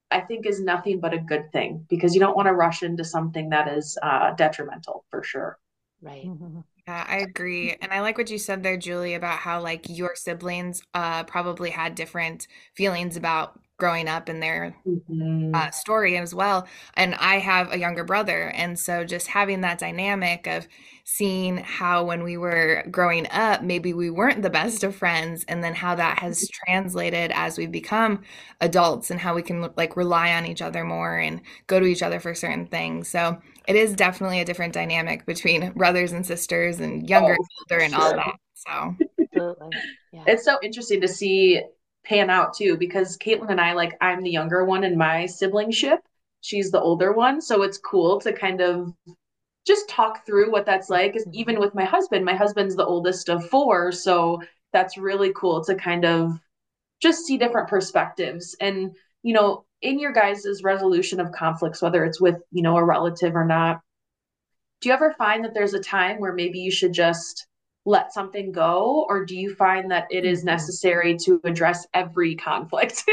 I 0.09 0.21
think 0.21 0.45
is 0.45 0.61
nothing 0.61 0.99
but 0.99 1.13
a 1.13 1.17
good 1.17 1.51
thing 1.51 1.85
because 1.89 2.13
you 2.13 2.19
don't 2.19 2.35
want 2.35 2.47
to 2.47 2.53
rush 2.53 2.83
into 2.83 3.03
something 3.03 3.49
that 3.49 3.67
is 3.67 3.97
uh, 4.01 4.33
detrimental 4.35 5.05
for 5.09 5.23
sure. 5.23 5.57
Right. 6.01 6.25
Mm-hmm. 6.25 6.59
Yeah, 6.87 7.05
I 7.07 7.17
agree. 7.17 7.75
And 7.81 7.91
I 7.91 7.99
like 8.01 8.17
what 8.17 8.29
you 8.29 8.37
said 8.37 8.63
there, 8.63 8.77
Julie, 8.77 9.13
about 9.15 9.39
how 9.39 9.61
like 9.61 9.85
your 9.89 10.15
siblings 10.15 10.81
uh 10.93 11.23
probably 11.25 11.69
had 11.69 11.95
different 11.95 12.47
feelings 12.75 13.17
about 13.17 13.59
growing 13.77 14.07
up 14.07 14.29
in 14.29 14.39
their 14.39 14.75
Mhm. 14.85 15.53
uh, 15.53 15.71
story 15.71 16.17
as 16.17 16.35
well. 16.35 16.67
And 16.95 17.15
I 17.15 17.39
have 17.39 17.73
a 17.73 17.79
younger 17.79 18.03
brother. 18.03 18.49
And 18.55 18.77
so 18.77 19.03
just 19.05 19.27
having 19.27 19.61
that 19.61 19.79
dynamic 19.79 20.47
of 20.47 20.67
seeing 21.05 21.57
how 21.57 22.03
when 22.03 22.23
we 22.23 22.37
were 22.37 22.83
growing 22.91 23.27
up, 23.31 23.63
maybe 23.63 23.93
we 23.93 24.09
weren't 24.09 24.41
the 24.41 24.49
best 24.49 24.83
of 24.83 24.95
friends, 24.95 25.45
and 25.47 25.63
then 25.63 25.73
how 25.73 25.95
that 25.95 26.19
has 26.19 26.49
translated 26.49 27.31
as 27.33 27.57
we've 27.57 27.71
become 27.71 28.21
adults 28.61 29.09
and 29.09 29.19
how 29.19 29.33
we 29.35 29.41
can 29.41 29.69
like 29.77 29.95
rely 29.95 30.33
on 30.33 30.45
each 30.45 30.61
other 30.61 30.83
more 30.83 31.17
and 31.17 31.41
go 31.67 31.79
to 31.79 31.85
each 31.85 32.03
other 32.03 32.19
for 32.19 32.35
certain 32.35 32.67
things. 32.67 33.07
So 33.07 33.37
it 33.67 33.75
is 33.75 33.93
definitely 33.95 34.41
a 34.41 34.45
different 34.45 34.73
dynamic 34.73 35.25
between 35.25 35.71
brothers 35.75 36.11
and 36.11 36.25
sisters 36.25 36.79
and 36.79 37.09
younger 37.09 37.33
and 37.33 37.39
Oh, 37.39 37.45
older 37.71 37.81
and 37.83 37.95
all 37.95 38.13
that. 38.15 38.35
So 38.55 38.95
Absolutely. 39.19 39.73
Yeah. 40.11 40.23
It's 40.25 40.45
so 40.45 40.57
interesting 40.63 41.01
to 41.01 41.07
see 41.07 41.61
pan 42.07 42.29
out 42.29 42.55
too, 42.55 42.77
because 42.77 43.17
Caitlin 43.17 43.51
and 43.51 43.59
I, 43.61 43.73
like, 43.73 43.97
I'm 43.99 44.21
the 44.23 44.31
younger 44.31 44.63
one 44.63 44.83
in 44.83 44.97
my 44.97 45.25
sibling 45.25 45.71
ship. 45.71 45.99
She's 46.41 46.71
the 46.71 46.79
older 46.79 47.11
one. 47.11 47.41
So 47.41 47.63
it's 47.63 47.77
cool 47.77 48.19
to 48.21 48.31
kind 48.31 48.61
of 48.61 48.93
just 49.65 49.89
talk 49.89 50.25
through 50.25 50.51
what 50.51 50.65
that's 50.65 50.89
like. 50.89 51.17
Even 51.33 51.59
with 51.59 51.75
my 51.75 51.83
husband, 51.83 52.23
my 52.23 52.35
husband's 52.35 52.75
the 52.75 52.85
oldest 52.85 53.29
of 53.29 53.49
four. 53.49 53.91
So 53.91 54.41
that's 54.71 54.97
really 54.97 55.33
cool 55.35 55.63
to 55.65 55.75
kind 55.75 56.05
of 56.05 56.39
just 57.01 57.25
see 57.25 57.37
different 57.37 57.67
perspectives. 57.67 58.55
And, 58.61 58.95
you 59.23 59.33
know, 59.33 59.65
in 59.81 59.99
your 59.99 60.13
guys' 60.13 60.61
resolution 60.63 61.19
of 61.19 61.31
conflicts, 61.31 61.81
whether 61.81 62.05
it's 62.05 62.21
with, 62.21 62.37
you 62.51 62.61
know, 62.61 62.77
a 62.77 62.83
relative 62.83 63.35
or 63.35 63.45
not, 63.45 63.81
do 64.79 64.89
you 64.89 64.95
ever 64.95 65.13
find 65.17 65.43
that 65.43 65.53
there's 65.53 65.73
a 65.73 65.79
time 65.79 66.19
where 66.19 66.33
maybe 66.33 66.59
you 66.59 66.71
should 66.71 66.93
just 66.93 67.46
let 67.87 68.13
something 68.13 68.51
go, 68.51 69.07
or 69.09 69.25
do 69.25 69.35
you 69.35 69.55
find 69.55 69.91
that 69.91 70.07
it 70.11 70.25
is 70.25 70.43
Mhm. 70.43 70.45
necessary 70.45 71.17
to 71.25 71.41
address 71.45 71.87
every 71.95 72.35
conflict? 72.35 73.03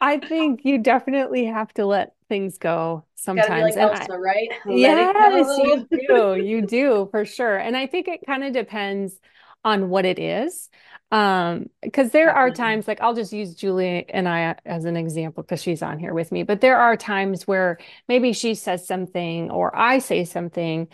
I 0.00 0.18
think 0.18 0.64
you 0.64 0.78
definitely 0.78 1.46
have 1.46 1.72
to 1.74 1.86
let 1.86 2.14
things 2.28 2.58
go 2.58 3.04
sometimes. 3.14 3.76
like 3.76 3.76
And 3.76 3.92
I, 3.92 4.08
right? 4.18 4.48
Let 4.66 4.76
yes, 4.76 5.56
you 5.58 5.88
do. 6.08 6.36
You 6.36 6.62
do 6.62 7.08
for 7.10 7.24
sure. 7.24 7.56
And 7.56 7.76
I 7.76 7.86
think 7.86 8.08
it 8.08 8.26
kind 8.26 8.44
of 8.44 8.52
depends 8.52 9.18
on 9.64 9.88
what 9.88 10.04
it 10.04 10.18
is. 10.18 10.68
Um, 11.12 11.70
because 11.82 12.10
there 12.10 12.32
are 12.32 12.50
times 12.50 12.88
like 12.88 13.00
I'll 13.00 13.14
just 13.14 13.32
use 13.32 13.54
Julie 13.54 14.06
and 14.10 14.28
I 14.28 14.56
as 14.66 14.84
an 14.84 14.96
example 14.96 15.42
because 15.44 15.62
she's 15.62 15.82
on 15.82 15.98
here 16.00 16.12
with 16.14 16.32
me, 16.32 16.42
but 16.42 16.60
there 16.60 16.78
are 16.78 16.96
times 16.96 17.46
where 17.46 17.78
maybe 18.08 18.32
she 18.32 18.54
says 18.56 18.86
something 18.86 19.50
or 19.50 19.74
I 19.76 20.00
say 20.00 20.24
something, 20.24 20.88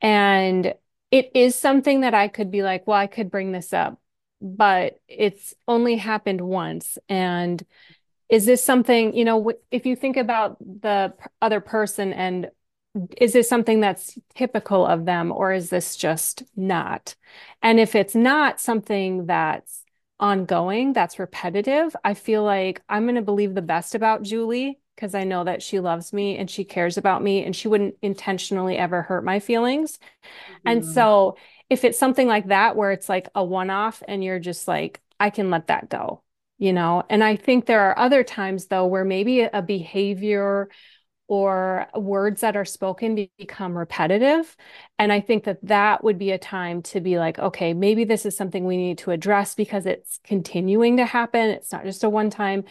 and 0.00 0.74
it 1.10 1.30
is 1.34 1.54
something 1.54 2.00
that 2.00 2.14
I 2.14 2.28
could 2.28 2.50
be 2.50 2.62
like, 2.62 2.86
well, 2.86 2.98
I 2.98 3.06
could 3.06 3.30
bring 3.30 3.52
this 3.52 3.72
up, 3.72 4.00
but 4.40 5.00
it's 5.08 5.54
only 5.66 5.96
happened 5.96 6.40
once. 6.40 6.98
And 7.08 7.64
is 8.28 8.44
this 8.44 8.62
something, 8.62 9.14
you 9.14 9.24
know, 9.24 9.52
if 9.70 9.86
you 9.86 9.96
think 9.96 10.16
about 10.16 10.58
the 10.58 11.14
other 11.40 11.60
person 11.60 12.12
and 12.12 12.50
is 13.18 13.34
this 13.34 13.48
something 13.48 13.80
that's 13.80 14.18
typical 14.34 14.86
of 14.86 15.04
them 15.04 15.30
or 15.30 15.52
is 15.52 15.70
this 15.70 15.96
just 15.96 16.42
not? 16.56 17.14
And 17.62 17.78
if 17.78 17.94
it's 17.94 18.14
not 18.14 18.60
something 18.60 19.26
that's 19.26 19.84
ongoing, 20.18 20.92
that's 20.92 21.18
repetitive, 21.18 21.94
I 22.04 22.14
feel 22.14 22.42
like 22.42 22.82
I'm 22.88 23.04
going 23.04 23.16
to 23.16 23.22
believe 23.22 23.54
the 23.54 23.62
best 23.62 23.94
about 23.94 24.22
Julie 24.22 24.78
because 24.96 25.14
I 25.14 25.24
know 25.24 25.44
that 25.44 25.62
she 25.62 25.80
loves 25.80 26.12
me 26.12 26.38
and 26.38 26.50
she 26.50 26.64
cares 26.64 26.98
about 26.98 27.22
me 27.22 27.44
and 27.44 27.54
she 27.54 27.68
wouldn't 27.68 27.96
intentionally 28.02 28.78
ever 28.78 29.02
hurt 29.02 29.24
my 29.24 29.40
feelings. 29.40 29.98
And 30.66 30.84
Mhm. 30.84 30.84
so 30.84 31.36
if 31.70 31.84
it's 31.84 31.98
something 31.98 32.28
like 32.28 32.48
that 32.48 32.76
where 32.76 32.92
it's 32.92 33.08
like 33.08 33.28
a 33.34 33.44
one-off 33.44 34.02
and 34.08 34.22
you're 34.24 34.38
just 34.38 34.68
like, 34.68 35.00
I 35.20 35.30
can 35.30 35.50
let 35.50 35.68
that 35.68 35.88
go, 35.88 36.22
you 36.58 36.72
know? 36.72 37.04
And 37.10 37.24
I 37.24 37.36
think 37.36 37.66
there 37.66 37.82
are 37.82 37.98
other 37.98 38.24
times 38.24 38.66
though 38.66 38.86
where 38.86 39.04
maybe 39.04 39.42
a 39.42 39.62
behavior 39.62 40.68
or 41.28 41.88
words 41.96 42.42
that 42.42 42.56
are 42.56 42.64
spoken 42.64 43.28
become 43.36 43.76
repetitive. 43.76 44.56
And 44.98 45.12
I 45.12 45.20
think 45.20 45.44
that 45.44 45.58
that 45.66 46.04
would 46.04 46.18
be 46.18 46.30
a 46.30 46.38
time 46.38 46.82
to 46.84 47.00
be 47.00 47.18
like, 47.18 47.38
okay, 47.40 47.74
maybe 47.74 48.04
this 48.04 48.26
is 48.26 48.36
something 48.36 48.64
we 48.64 48.76
need 48.76 48.98
to 48.98 49.10
address 49.10 49.54
because 49.56 49.86
it's 49.86 50.20
continuing 50.22 50.98
to 50.98 51.04
happen. 51.06 51.50
It's 51.50 51.72
not 51.72 51.84
just 51.84 52.04
a 52.04 52.08
one 52.08 52.30
time. 52.30 52.64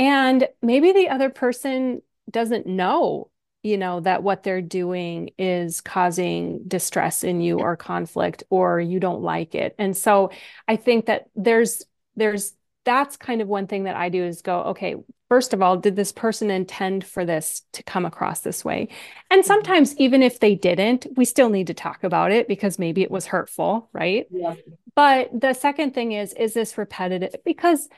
And 0.00 0.48
maybe 0.62 0.92
the 0.92 1.10
other 1.10 1.28
person 1.28 2.00
doesn't 2.30 2.66
know, 2.66 3.30
you 3.62 3.76
know, 3.76 4.00
that 4.00 4.22
what 4.22 4.42
they're 4.42 4.62
doing 4.62 5.30
is 5.38 5.82
causing 5.82 6.62
distress 6.66 7.22
in 7.22 7.42
you 7.42 7.58
or 7.60 7.76
conflict 7.76 8.42
or 8.48 8.80
you 8.80 8.98
don't 8.98 9.20
like 9.20 9.54
it. 9.54 9.74
And 9.78 9.94
so 9.94 10.30
I 10.66 10.76
think 10.76 11.06
that 11.06 11.26
there's 11.36 11.84
there's 12.16 12.54
that's 12.84 13.18
kind 13.18 13.42
of 13.42 13.48
one 13.48 13.66
thing 13.66 13.84
that 13.84 13.94
I 13.94 14.08
do 14.08 14.24
is 14.24 14.40
go, 14.40 14.60
okay, 14.62 14.96
first 15.28 15.52
of 15.52 15.60
all, 15.60 15.76
did 15.76 15.96
this 15.96 16.12
person 16.12 16.50
intend 16.50 17.04
for 17.04 17.26
this 17.26 17.60
to 17.74 17.82
come 17.82 18.06
across 18.06 18.40
this 18.40 18.64
way? 18.64 18.88
And 19.30 19.40
mm-hmm. 19.42 19.46
sometimes 19.46 19.94
even 19.98 20.22
if 20.22 20.40
they 20.40 20.54
didn't, 20.54 21.06
we 21.14 21.26
still 21.26 21.50
need 21.50 21.66
to 21.66 21.74
talk 21.74 22.04
about 22.04 22.32
it 22.32 22.48
because 22.48 22.78
maybe 22.78 23.02
it 23.02 23.10
was 23.10 23.26
hurtful, 23.26 23.90
right? 23.92 24.26
Yeah. 24.30 24.54
But 24.94 25.38
the 25.38 25.52
second 25.52 25.92
thing 25.92 26.12
is, 26.12 26.32
is 26.32 26.54
this 26.54 26.78
repetitive? 26.78 27.34
Because 27.44 27.90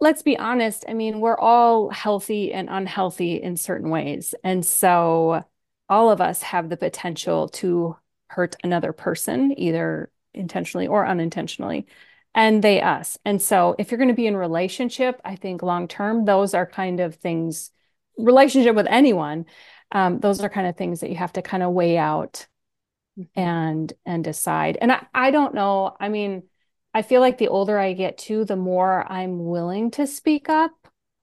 let's 0.00 0.22
be 0.22 0.38
honest, 0.38 0.84
I 0.88 0.94
mean, 0.94 1.20
we're 1.20 1.38
all 1.38 1.90
healthy 1.90 2.52
and 2.52 2.68
unhealthy 2.70 3.42
in 3.42 3.56
certain 3.56 3.90
ways. 3.90 4.34
And 4.44 4.64
so 4.64 5.44
all 5.88 6.10
of 6.10 6.20
us 6.20 6.42
have 6.42 6.68
the 6.68 6.76
potential 6.76 7.48
to 7.48 7.96
hurt 8.28 8.56
another 8.64 8.92
person, 8.92 9.54
either 9.58 10.10
intentionally 10.32 10.86
or 10.86 11.06
unintentionally, 11.06 11.86
and 12.34 12.62
they 12.62 12.80
us. 12.82 13.16
And 13.24 13.40
so 13.40 13.76
if 13.78 13.90
you're 13.90 13.98
going 13.98 14.08
to 14.08 14.14
be 14.14 14.26
in 14.26 14.36
relationship, 14.36 15.20
I 15.24 15.36
think 15.36 15.62
long 15.62 15.88
term, 15.88 16.24
those 16.24 16.54
are 16.54 16.66
kind 16.66 17.00
of 17.00 17.14
things, 17.16 17.70
relationship 18.18 18.74
with 18.74 18.88
anyone, 18.88 19.46
um, 19.92 20.18
those 20.18 20.40
are 20.40 20.48
kind 20.48 20.66
of 20.66 20.76
things 20.76 21.00
that 21.00 21.10
you 21.10 21.16
have 21.16 21.32
to 21.34 21.42
kind 21.42 21.62
of 21.62 21.72
weigh 21.72 21.96
out 21.96 22.46
and 23.36 23.92
and 24.04 24.24
decide. 24.24 24.76
And 24.80 24.90
I, 24.90 25.06
I 25.14 25.30
don't 25.30 25.54
know. 25.54 25.96
I 26.00 26.08
mean, 26.08 26.44
I 26.94 27.02
feel 27.02 27.20
like 27.20 27.38
the 27.38 27.48
older 27.48 27.76
I 27.76 27.92
get 27.92 28.16
too, 28.16 28.44
the 28.44 28.56
more 28.56 29.10
I'm 29.10 29.44
willing 29.44 29.90
to 29.92 30.06
speak 30.06 30.48
up. 30.48 30.70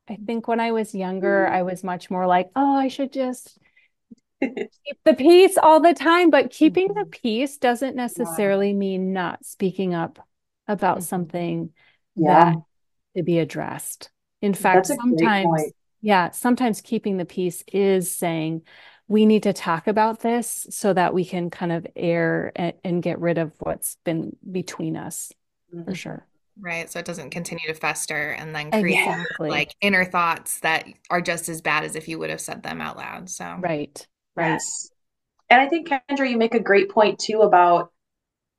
I 0.09 0.13
mm-hmm. 0.13 0.25
think 0.25 0.47
when 0.47 0.59
I 0.59 0.73
was 0.73 0.93
younger, 0.93 1.45
mm-hmm. 1.45 1.55
I 1.55 1.63
was 1.63 1.83
much 1.83 2.11
more 2.11 2.27
like, 2.27 2.51
oh, 2.55 2.75
I 2.75 2.89
should 2.89 3.13
just 3.13 3.57
keep 4.41 4.99
the 5.05 5.13
peace 5.13 5.57
all 5.57 5.79
the 5.79 5.93
time. 5.93 6.29
But 6.29 6.51
keeping 6.51 6.89
the 6.89 7.01
mm-hmm. 7.01 7.09
peace 7.09 7.57
doesn't 7.57 7.95
necessarily 7.95 8.73
mean 8.73 9.13
not 9.13 9.45
speaking 9.45 9.93
up 9.93 10.27
about 10.67 10.99
Mhm. 10.99 11.03
something 11.03 11.69
Yeah. 12.15 12.51
that 12.51 12.57
to 13.15 13.23
be 13.23 13.39
addressed. 13.39 14.11
In 14.41 14.53
fact, 14.53 14.89
That's 14.89 14.91
a 14.91 14.95
great 14.97 15.19
sometimes, 15.19 15.71
yeah, 16.01 16.31
sometimes 16.31 16.81
keeping 16.81 17.15
the 17.17 17.25
peace 17.25 17.63
is 17.71 18.13
saying, 18.13 18.63
we 19.07 19.25
need 19.25 19.43
to 19.43 19.53
talk 19.53 19.87
about 19.87 20.21
this 20.21 20.67
so 20.69 20.93
that 20.93 21.13
we 21.13 21.25
can 21.25 21.49
kind 21.49 21.71
of 21.71 21.85
air 21.95 22.51
and, 22.55 22.73
and 22.83 23.03
get 23.03 23.19
rid 23.19 23.37
of 23.37 23.53
what's 23.59 23.97
been 24.03 24.35
between 24.49 24.95
us 24.95 25.31
for 25.85 25.91
Mhm. 25.91 25.95
sure. 25.95 26.27
right. 26.59 26.91
So 26.91 26.99
it 26.99 27.05
doesn't 27.05 27.29
continue 27.31 27.67
to 27.67 27.73
fester 27.73 28.31
and 28.31 28.53
then 28.55 28.71
create 28.71 28.97
Exactly. 28.99 29.49
like 29.49 29.75
inner 29.81 30.05
thoughts 30.05 30.59
that 30.61 30.85
are 31.09 31.21
just 31.21 31.49
as 31.49 31.61
bad 31.61 31.83
as 31.83 31.95
if 31.95 32.07
you 32.07 32.19
would 32.19 32.29
have 32.29 32.41
said 32.41 32.63
them 32.63 32.81
out 32.81 32.97
loud. 32.97 33.29
So 33.29 33.57
Right. 33.59 34.07
Right. 34.35 34.47
Yes. 34.53 34.91
And 35.49 35.59
I 35.61 35.67
think, 35.67 35.89
Kendra, 35.89 36.29
you 36.29 36.37
make 36.37 36.53
a 36.55 36.59
great 36.59 36.89
point 36.89 37.19
too 37.19 37.41
about 37.41 37.91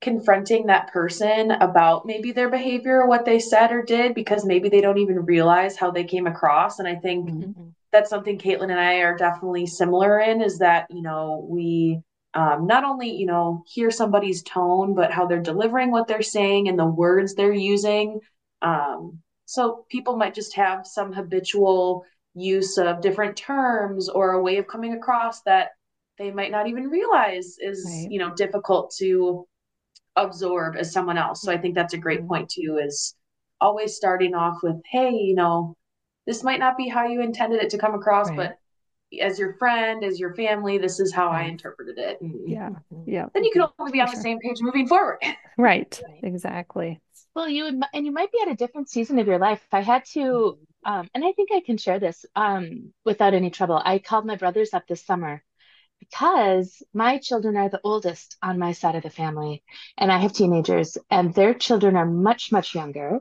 confronting 0.03 0.67
that 0.67 0.89
person 0.93 1.53
about 1.53 2.05
maybe 2.07 2.33
their 2.33 2.51
behavior 2.51 3.03
or 3.03 3.07
what 3.09 3.25
they 3.25 3.39
said 3.39 3.73
or 3.73 3.83
did 3.83 4.15
because 4.15 4.45
maybe 4.45 4.69
they 4.69 4.81
don't 4.81 4.99
even 4.99 5.25
realize 5.25 5.77
how 5.77 5.91
they 5.91 6.05
came 6.05 6.27
across. 6.27 6.79
And 6.81 6.89
I 6.89 6.97
think 6.97 7.31
Mhm. 7.31 7.73
that's 7.93 8.11
something 8.11 8.37
Caitlin 8.39 8.71
and 8.71 8.81
I 8.81 8.97
are 8.97 9.17
definitely 9.17 9.67
similar 9.67 10.19
in 10.19 10.43
is 10.43 10.59
that, 10.59 10.87
you 10.91 11.03
know, 11.03 11.47
we 11.49 12.03
um, 12.35 12.67
not 12.67 12.85
only, 12.85 13.11
you 13.11 13.27
know, 13.27 13.63
hear 13.67 13.91
somebody's 13.91 14.43
tone, 14.43 14.95
but 14.95 15.13
how 15.13 15.27
they're 15.27 15.41
delivering 15.41 15.91
what 15.91 16.09
they're 16.09 16.23
saying 16.23 16.69
and 16.69 16.79
the 16.79 16.87
words 16.87 17.35
they're 17.35 17.53
using. 17.53 18.21
Um, 18.63 19.19
so 19.45 19.85
people 19.91 20.17
might 20.17 20.35
just 20.35 20.55
have 20.57 20.87
some 20.87 21.13
habitual 21.13 22.05
use 22.35 22.79
of 22.79 23.03
different 23.03 23.37
terms 23.37 24.09
or 24.09 24.33
a 24.33 24.43
way 24.43 24.57
of 24.57 24.67
coming 24.67 24.95
across 24.95 25.43
that 25.43 25.71
they 26.19 26.31
might 26.31 26.51
not 26.51 26.69
even 26.69 26.89
realize 26.89 27.57
is, 27.59 27.85
Right. 27.85 28.09
you 28.11 28.19
know, 28.19 28.35
difficult 28.35 28.95
to 28.99 29.47
absorb 30.17 30.77
as 30.77 30.93
someone 30.93 31.19
else. 31.19 31.43
So 31.43 31.53
I 31.53 31.59
think 31.59 31.75
that's 31.75 31.95
a 31.95 31.99
great 31.99 32.21
Mhm. 32.21 32.29
point 32.29 32.49
too, 32.51 32.79
is 32.83 33.15
always 33.61 33.97
starting 33.97 34.35
off 34.35 34.59
with, 34.63 34.77
hey, 34.91 35.11
you 35.11 35.35
know, 35.35 35.77
this 36.27 36.43
might 36.43 36.61
not 36.61 36.77
be 36.77 36.89
how 36.89 37.07
you 37.07 37.21
intended 37.21 37.63
it 37.63 37.71
to 37.71 37.79
come 37.79 37.95
across, 37.95 38.29
Right. 38.29 38.37
but 38.37 38.59
as 39.21 39.39
your 39.39 39.55
friend, 39.55 40.05
as 40.05 40.19
your 40.19 40.35
family, 40.35 40.79
this 40.79 41.01
is 41.01 41.13
how 41.13 41.29
I 41.29 41.43
interpreted 41.43 41.99
it. 41.99 42.21
And 42.21 42.49
Yeah. 42.49 42.71
Mhm. 42.71 43.05
Yeah. 43.07 43.27
then 43.35 43.45
you 43.45 43.51
can 43.53 43.69
only 43.79 43.93
be 43.93 44.01
on 44.01 44.07
the 44.09 44.15
sure. 44.15 44.23
same 44.23 44.39
page 44.41 44.61
moving 44.61 44.87
forward. 44.87 45.19
Right. 45.59 46.01
Right. 46.09 46.21
Exactly. 46.23 47.01
Well, 47.35 47.49
you 47.49 47.65
would, 47.65 47.81
and 47.93 48.07
you 48.07 48.13
might 48.13 48.33
be 48.33 48.39
at 48.41 48.49
a 48.49 48.55
different 48.55 48.89
season 48.89 49.19
of 49.19 49.27
your 49.27 49.39
life. 49.39 49.63
I 49.71 49.81
had 49.81 50.05
to, 50.13 50.59
um, 50.85 51.09
and 51.15 51.25
I 51.25 51.33
think 51.33 51.51
I 51.53 51.61
can 51.61 51.77
share 51.77 51.99
this 51.99 52.25
um, 52.35 52.93
without 53.05 53.35
any 53.35 53.51
trouble. 53.51 53.81
I 53.85 53.99
called 53.99 54.25
my 54.27 54.37
brothers 54.37 54.73
up 54.73 54.87
this 54.87 55.05
summer 55.05 55.43
because 56.13 56.83
my 56.95 57.19
children 57.19 57.57
are 57.57 57.71
the 57.71 57.81
oldest 57.85 58.37
on 58.43 58.59
my 58.59 58.73
side 58.73 58.97
of 58.97 59.03
the 59.03 59.11
family, 59.11 59.65
and 59.99 60.13
I 60.13 60.19
have 60.19 60.33
teenagers, 60.35 60.99
and 61.11 61.35
their 61.35 61.55
children 61.55 61.97
are 61.97 62.07
much, 62.07 62.53
much 62.53 62.75
younger. 62.75 63.21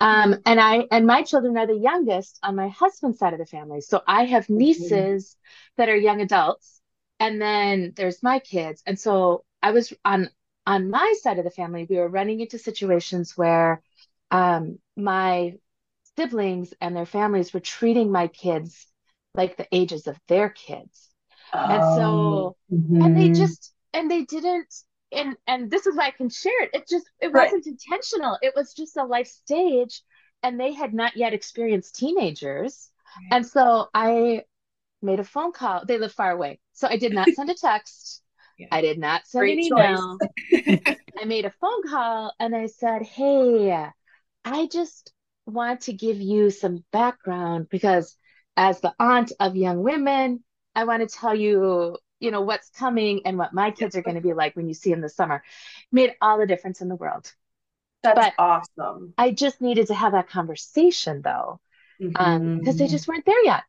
Um, 0.00 0.36
and 0.46 0.60
I 0.60 0.86
and 0.90 1.06
my 1.06 1.22
children 1.22 1.56
are 1.58 1.66
the 1.66 1.76
youngest 1.78 2.38
on 2.42 2.56
my 2.56 2.68
husband's 2.68 3.18
side 3.18 3.34
of 3.34 3.40
the 3.40 3.46
family. 3.46 3.80
So 3.82 4.02
I 4.06 4.26
have 4.26 4.50
Mm-hmm. 4.56 5.06
nieces 5.08 5.36
that 5.78 5.88
are 5.90 5.96
young 5.96 6.20
adults, 6.22 6.80
and 7.20 7.40
then 7.42 7.94
there's 7.96 8.22
my 8.22 8.40
kids. 8.40 8.82
And 8.86 8.98
so 9.00 9.44
I 9.62 9.72
was 9.72 9.92
on 10.04 10.30
on 10.66 10.90
my 10.90 11.14
side 11.22 11.38
of 11.38 11.44
the 11.44 11.50
family, 11.50 11.86
we 11.90 11.96
were 11.98 12.08
running 12.08 12.40
into 12.40 12.58
situations 12.58 13.36
where 13.36 13.82
um, 14.32 14.78
my 14.96 15.54
siblings 16.16 16.74
and 16.80 16.96
their 16.96 17.06
families 17.06 17.54
were 17.54 17.60
treating 17.60 18.12
my 18.12 18.28
kids 18.28 18.86
like 19.34 19.56
the 19.56 19.68
ages 19.72 20.08
of 20.08 20.18
their 20.28 20.50
kids. 20.50 21.10
And 21.68 21.84
so, 21.84 22.56
and 23.00 23.16
they 23.16 23.30
Mhm. 23.30 23.30
just, 23.30 23.72
and 23.92 24.10
they 24.10 24.22
didn't, 24.24 24.72
and 25.12 25.36
and 25.46 25.70
this 25.70 25.86
is 25.86 25.96
why 25.96 26.06
I 26.06 26.10
can 26.10 26.28
share 26.28 26.62
it. 26.64 26.70
It 26.72 26.88
just, 26.88 27.06
it 27.20 27.32
Right. 27.32 27.52
wasn't 27.52 27.66
intentional. 27.66 28.38
It 28.42 28.54
was 28.56 28.74
just 28.74 28.96
a 28.96 29.04
life 29.04 29.28
stage, 29.28 30.02
and 30.42 30.58
they 30.58 30.72
had 30.72 30.94
not 30.94 31.16
yet 31.16 31.32
experienced 31.34 31.96
teenagers. 31.96 32.90
And 33.30 33.46
so 33.46 33.88
I 33.94 34.42
made 35.02 35.20
a 35.20 35.24
phone 35.24 35.52
call. 35.52 35.84
They 35.86 35.98
live 35.98 36.12
far 36.12 36.30
away, 36.32 36.60
so 36.72 36.88
I 36.88 36.96
did 36.96 37.14
not 37.14 37.32
send 37.34 37.50
a 37.50 37.54
text. 37.54 38.22
Yeah. 38.58 38.68
I 38.70 38.80
did 38.80 38.98
not 38.98 39.26
send 39.26 39.42
Great 39.42 39.58
an 39.58 39.64
email. 39.64 40.18
I 41.18 41.24
made 41.24 41.44
a 41.44 41.50
phone 41.60 41.82
call 41.88 42.32
and 42.38 42.54
I 42.54 42.66
said, 42.66 43.02
Hey, 43.02 43.86
I 44.44 44.66
just 44.66 45.12
want 45.46 45.82
to 45.82 45.92
give 45.92 46.20
you 46.20 46.50
some 46.50 46.84
background 46.92 47.68
because 47.70 48.16
as 48.56 48.80
the 48.80 48.94
aunt 48.98 49.32
of 49.40 49.56
young 49.56 49.82
women, 49.82 50.42
I 50.76 50.84
want 50.84 51.08
to 51.08 51.12
tell 51.12 51.34
you, 51.34 51.98
you 52.20 52.30
know, 52.30 52.42
what's 52.42 52.70
coming 52.70 53.22
and 53.24 53.38
what 53.38 53.52
my 53.52 53.70
kids 53.72 53.96
are 53.96 54.02
going 54.02 54.14
to 54.16 54.20
be 54.20 54.34
like 54.34 54.54
when 54.54 54.68
you 54.68 54.74
see 54.74 54.90
them 54.90 55.00
this 55.00 55.16
summer. 55.16 55.42
Made 55.90 56.14
all 56.20 56.38
the 56.38 56.46
difference 56.46 56.80
in 56.82 56.88
the 56.88 56.94
world. 56.94 57.32
That's 58.02 58.16
but- 58.16 58.34
awesome. 58.38 59.14
I 59.18 59.32
just 59.32 59.60
needed 59.60 59.88
to 59.88 59.94
have 59.94 60.12
that 60.12 60.28
conversation 60.28 61.22
though, 61.22 61.58
um, 62.14 62.58
because 62.58 62.76
they 62.76 62.86
Mhm. 62.86 62.90
just 62.90 63.08
weren't 63.08 63.24
there 63.24 63.42
yet. 63.42 63.64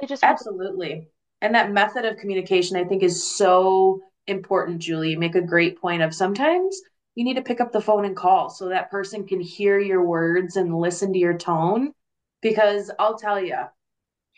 They 0.00 0.06
just 0.06 0.24
Absolutely. 0.24 1.10
And 1.40 1.54
that 1.54 1.70
method 1.70 2.04
of 2.04 2.16
communication, 2.16 2.76
I 2.76 2.84
think, 2.84 3.02
is 3.02 3.36
so 3.36 4.00
important, 4.26 4.78
Julie. 4.78 5.10
You 5.10 5.18
make 5.18 5.34
a 5.34 5.42
great 5.42 5.78
point 5.80 6.02
of 6.02 6.14
sometimes 6.14 6.80
you 7.14 7.22
need 7.24 7.34
to 7.34 7.42
pick 7.42 7.60
up 7.60 7.70
the 7.70 7.80
phone 7.82 8.06
and 8.06 8.16
call 8.16 8.48
so 8.48 8.70
that 8.70 8.90
person 8.90 9.26
can 9.26 9.40
hear 9.40 9.78
your 9.78 10.02
words 10.02 10.56
and 10.56 10.76
listen 10.76 11.12
to 11.12 11.18
your 11.18 11.36
tone. 11.36 11.92
Because 12.40 12.90
I'll 12.98 13.18
tell 13.18 13.40
you, 13.40 13.58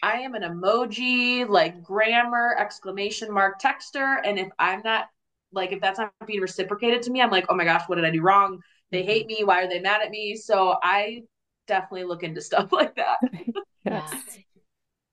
I 0.03 0.19
am 0.21 0.35
an 0.35 0.43
emoji, 0.43 1.49
like 1.49 1.83
grammar, 1.83 2.55
exclamation 2.59 3.33
mark 3.33 3.61
texter. 3.61 4.17
And 4.25 4.39
if 4.39 4.49
I'm 4.59 4.83
not, 4.85 5.07
like, 5.53 5.73
if 5.73 5.81
that's 5.81 5.99
not 5.99 6.13
being 6.27 6.41
reciprocated 6.41 7.03
to 7.03 7.11
me, 7.11 7.21
I'm 7.23 7.31
like, 7.31 7.47
oh 7.49 7.55
my 7.55 7.65
gosh, 7.65 7.83
what 7.87 7.97
did 7.97 8.05
I 8.05 8.11
do 8.11 8.23
wrong? 8.23 8.61
They 8.91 9.03
hate 9.05 9.27
me. 9.27 9.43
Why 9.45 9.63
are 9.63 9.69
they 9.69 9.81
mad 9.81 10.03
at 10.03 10.11
me? 10.11 10.37
So 10.37 10.77
I 10.83 11.23
definitely 11.67 12.05
look 12.05 12.23
into 12.23 12.41
stuff 12.41 12.73
like 12.73 12.97
that. 12.97 13.19
Yes. 13.85 14.05
Yeah. 14.27 14.43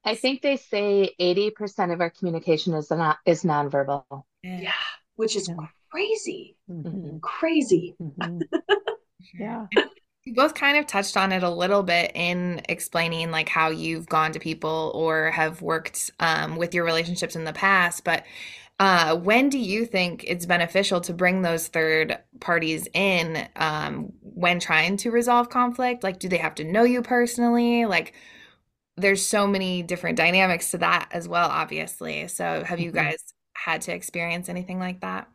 I 0.03 0.15
think 0.15 0.41
they 0.41 0.57
say 0.57 1.11
80% 1.19 1.91
of 1.91 2.01
our 2.01 2.09
communication 2.09 2.73
is 2.73 2.89
not 2.89 3.19
is 3.25 3.43
nonverbal. 3.43 4.03
Yeah, 4.43 4.73
which 5.15 5.35
is 5.35 5.47
Yeah. 5.47 5.55
crazy. 5.91 6.57
Mhm. 6.69 7.21
Crazy. 7.21 7.95
Mhm. 8.01 8.41
Yeah. 9.39 9.67
You 10.25 10.33
both 10.35 10.53
kind 10.53 10.77
of 10.77 10.87
touched 10.87 11.17
on 11.17 11.33
it 11.33 11.43
a 11.43 11.49
little 11.49 11.83
bit 11.83 12.11
in 12.15 12.61
explaining 12.69 13.29
like 13.29 13.49
how 13.49 13.69
you've 13.69 14.07
gone 14.07 14.31
to 14.31 14.39
people 14.39 14.91
or 14.95 15.31
have 15.31 15.61
worked 15.61 16.11
um, 16.21 16.55
with 16.55 16.73
your 16.73 16.85
relationships 16.85 17.35
in 17.35 17.43
the 17.43 17.51
past, 17.51 18.05
but 18.05 18.23
uh, 18.79 19.15
when 19.17 19.49
do 19.49 19.59
you 19.59 19.85
think 19.85 20.23
it's 20.27 20.45
beneficial 20.45 21.01
to 21.01 21.13
bring 21.13 21.41
those 21.41 21.67
third 21.67 22.17
parties 22.39 22.87
in 22.93 23.47
um, 23.57 24.11
when 24.21 24.59
trying 24.59 24.97
to 24.97 25.11
resolve 25.11 25.49
conflict? 25.49 26.03
Like, 26.03 26.19
do 26.19 26.29
they 26.29 26.37
have 26.37 26.55
to 26.55 26.63
know 26.63 26.83
you 26.83 27.01
personally? 27.01 27.85
Like, 27.85 28.13
there's 28.97 29.25
so 29.25 29.47
many 29.47 29.83
different 29.83 30.17
dynamics 30.17 30.71
to 30.71 30.79
that 30.79 31.09
as 31.13 31.27
well, 31.27 31.49
obviously. 31.49 32.27
So, 32.29 32.63
have 32.65 32.79
you 32.81 32.91
Mhm. 32.91 32.93
guys 32.93 33.23
had 33.55 33.81
to 33.83 33.93
experience 33.93 34.49
anything 34.49 34.79
like 34.79 35.01
that? 35.01 35.29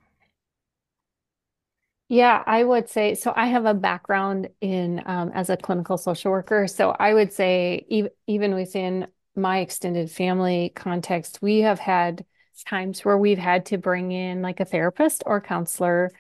Yeah, 2.08 2.42
I 2.47 2.64
would 2.64 2.88
say 2.88 3.14
so. 3.14 3.32
I 3.36 3.47
have 3.49 3.66
a 3.66 3.75
background 3.75 4.49
in 4.60 5.02
um, 5.04 5.30
as 5.34 5.50
a 5.50 5.56
clinical 5.58 5.99
social 5.99 6.30
worker. 6.30 6.66
So 6.66 6.90
I 6.90 7.12
would 7.12 7.32
say 7.32 7.84
even 7.88 8.10
even 8.26 8.54
within 8.54 9.08
my 9.36 9.58
extended 9.58 10.10
family 10.10 10.73
context, 10.75 11.40
we 11.42 11.60
have 11.60 11.78
had 11.78 12.25
times 12.66 13.04
where 13.04 13.18
we've 13.18 13.38
had 13.38 13.66
to 13.66 13.78
bring 13.78 14.10
in 14.10 14.40
like 14.42 14.58
a 14.60 14.64
therapist 14.64 15.23
or 15.26 15.40
counselor, 15.40 16.10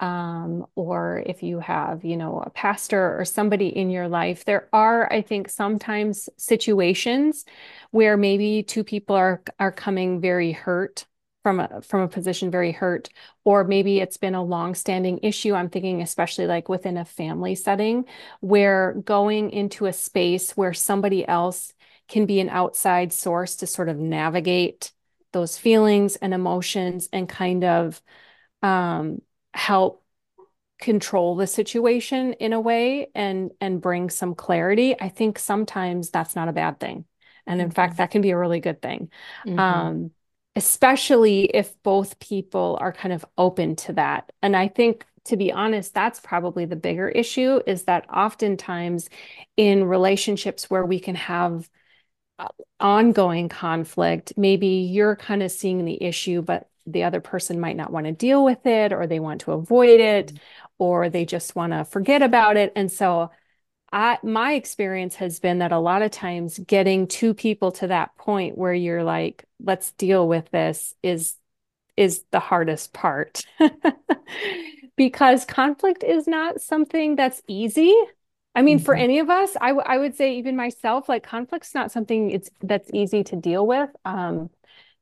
um, 0.00 0.64
or 0.76 1.22
if 1.26 1.42
you 1.42 1.58
have, 1.58 2.04
you 2.04 2.16
know, 2.16 2.40
a 2.40 2.50
pastor 2.50 3.18
or 3.18 3.24
somebody 3.24 3.66
in 3.68 3.90
your 3.90 4.08
life. 4.08 4.44
There 4.44 4.68
are, 4.72 5.12
I 5.12 5.22
think, 5.22 5.48
sometimes 5.50 6.28
situations 6.36 7.44
where 7.90 8.16
maybe 8.16 8.62
two 8.62 8.84
people 8.84 9.16
are 9.16 9.42
are 9.58 9.72
coming 9.72 10.20
very 10.20 10.52
hurt 10.52 11.04
from 11.42 11.60
a 11.60 11.82
from 11.82 12.02
a 12.02 12.08
position 12.08 12.50
very 12.50 12.72
hurt 12.72 13.08
or 13.44 13.64
maybe 13.64 14.00
it's 14.00 14.16
been 14.16 14.34
a 14.34 14.42
long-standing 14.44 15.18
issue. 15.22 15.54
I'm 15.54 15.68
thinking 15.70 16.02
especially 16.02 16.46
like 16.46 16.68
within 16.68 16.96
a 16.96 17.04
family 17.04 17.54
setting 17.54 18.04
where 18.40 18.94
going 19.04 19.50
into 19.50 19.86
a 19.86 19.92
space 19.92 20.56
where 20.56 20.72
somebody 20.74 21.26
else 21.26 21.72
can 22.08 22.26
be 22.26 22.40
an 22.40 22.48
outside 22.48 23.12
source 23.12 23.56
to 23.56 23.66
sort 23.66 23.88
of 23.88 23.98
navigate 23.98 24.92
those 25.32 25.56
feelings 25.58 26.16
and 26.16 26.34
emotions 26.34 27.08
and 27.12 27.28
kind 27.28 27.64
of 27.64 28.00
um, 28.62 29.22
help 29.54 30.04
control 30.78 31.36
the 31.36 31.46
situation 31.46 32.32
in 32.34 32.52
a 32.52 32.60
way 32.60 33.08
and 33.14 33.52
and 33.60 33.80
bring 33.80 34.10
some 34.10 34.34
clarity. 34.34 35.00
I 35.00 35.08
think 35.08 35.38
sometimes 35.38 36.10
that's 36.10 36.34
not 36.34 36.48
a 36.48 36.52
bad 36.52 36.80
thing. 36.80 37.04
And 37.46 37.60
in 37.60 37.70
fact, 37.70 37.98
that 37.98 38.10
can 38.10 38.22
be 38.22 38.30
a 38.30 38.38
really 38.38 38.60
good 38.60 38.82
thing. 38.82 39.10
Mhm. 39.44 39.58
Um, 39.60 40.10
especially 40.54 41.44
if 41.44 41.80
both 41.82 42.18
people 42.18 42.76
are 42.80 42.92
kind 42.92 43.12
of 43.12 43.24
open 43.38 43.76
to 43.76 43.92
that. 43.94 44.30
And 44.42 44.56
I 44.56 44.68
think, 44.68 45.06
to 45.24 45.36
be 45.36 45.52
honest, 45.52 45.94
that's 45.94 46.20
probably 46.20 46.64
the 46.64 46.76
bigger 46.76 47.08
issue 47.08 47.60
is 47.66 47.84
that 47.84 48.08
oftentimes 48.12 49.08
in 49.56 49.84
relationships 49.84 50.68
where 50.68 50.84
we 50.84 51.00
can 51.00 51.14
have 51.14 51.70
uh, 52.38 52.48
ongoing 52.80 53.48
conflict, 53.48 54.32
maybe 54.36 54.66
you're 54.66 55.16
kind 55.16 55.42
of 55.42 55.50
seeing 55.50 55.84
the 55.84 56.02
issue, 56.02 56.42
but 56.42 56.68
the 56.86 57.04
other 57.04 57.20
person 57.20 57.60
might 57.60 57.76
not 57.76 57.92
want 57.92 58.06
to 58.06 58.12
deal 58.12 58.44
with 58.44 58.66
it, 58.66 58.92
or 58.92 59.06
they 59.06 59.20
want 59.20 59.42
to 59.42 59.52
avoid 59.52 60.00
it, 60.00 60.32
or 60.78 61.08
they 61.08 61.24
just 61.24 61.54
want 61.54 61.72
to 61.72 61.84
forget 61.84 62.22
about 62.22 62.56
it. 62.56 62.72
And 62.74 62.90
so 62.90 63.30
I 63.92 64.18
my 64.22 64.54
experience 64.54 65.16
has 65.16 65.38
been 65.40 65.58
that 65.58 65.72
a 65.72 65.78
lot 65.78 66.02
of 66.02 66.10
times 66.10 66.58
getting 66.58 67.06
two 67.06 67.34
people 67.34 67.72
to 67.72 67.88
that 67.88 68.16
point 68.16 68.56
where 68.56 68.72
you're 68.74 69.04
like, 69.04 69.44
let's 69.62 69.92
deal 69.92 70.26
with 70.28 70.50
this 70.50 70.94
is 71.02 71.36
is 71.96 72.24
the 72.32 72.40
hardest 72.40 72.92
part. 72.92 73.44
Because 74.96 75.44
conflict 75.46 76.04
is 76.04 76.26
not 76.28 76.60
something 76.60 77.16
that's 77.16 77.42
easy. 77.48 77.94
I 78.54 78.62
mean, 78.62 78.78
for 78.78 78.94
Mhm. 78.94 79.00
any 79.00 79.18
of 79.20 79.30
us, 79.30 79.56
I, 79.60 79.68
w- 79.68 79.84
I 79.86 79.96
would 79.98 80.14
say 80.14 80.36
even 80.36 80.54
myself, 80.56 81.08
like 81.08 81.22
conflict's 81.22 81.74
not 81.74 81.90
something 81.90 82.30
it's 82.30 82.50
that's 82.60 82.90
easy 82.92 83.24
to 83.24 83.36
deal 83.36 83.66
with. 83.66 83.88
Um, 84.04 84.50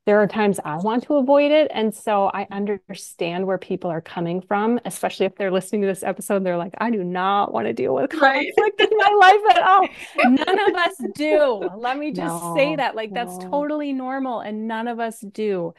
there 0.05 0.19
are 0.19 0.27
times 0.27 0.59
I 0.65 0.77
want 0.77 1.03
to 1.03 1.15
avoid 1.15 1.51
it. 1.51 1.69
And 1.73 1.93
so 1.93 2.31
I 2.33 2.47
understand 2.49 3.45
where 3.45 3.59
people 3.59 3.91
are 3.91 4.01
coming 4.01 4.41
from, 4.41 4.79
especially 4.83 5.27
if 5.27 5.35
they're 5.35 5.51
listening 5.51 5.81
to 5.81 5.87
this 5.87 6.01
episode. 6.01 6.43
They're 6.43 6.57
like, 6.57 6.73
I 6.79 6.89
do 6.89 7.03
not 7.03 7.53
want 7.53 7.67
to 7.67 7.73
deal 7.73 7.93
with 7.93 8.11
Right. 8.21 8.51
conflict 8.55 8.81
in 8.81 8.97
my 8.97 9.15
life 9.19 9.55
at 9.57 9.63
all. 9.63 9.87
None 10.25 10.69
of 10.69 10.75
us 10.75 10.95
do. 11.13 11.69
Let 11.77 11.97
me 11.97 12.11
just 12.13 12.43
say 12.55 12.75
that. 12.77 12.95
Like, 12.95 13.13
that's 13.13 13.37
no. 13.37 13.49
totally 13.49 13.93
normal, 13.93 14.39
and 14.39 14.67
none 14.67 14.87
of 14.87 14.99
us 14.99 15.19
do. 15.19 15.75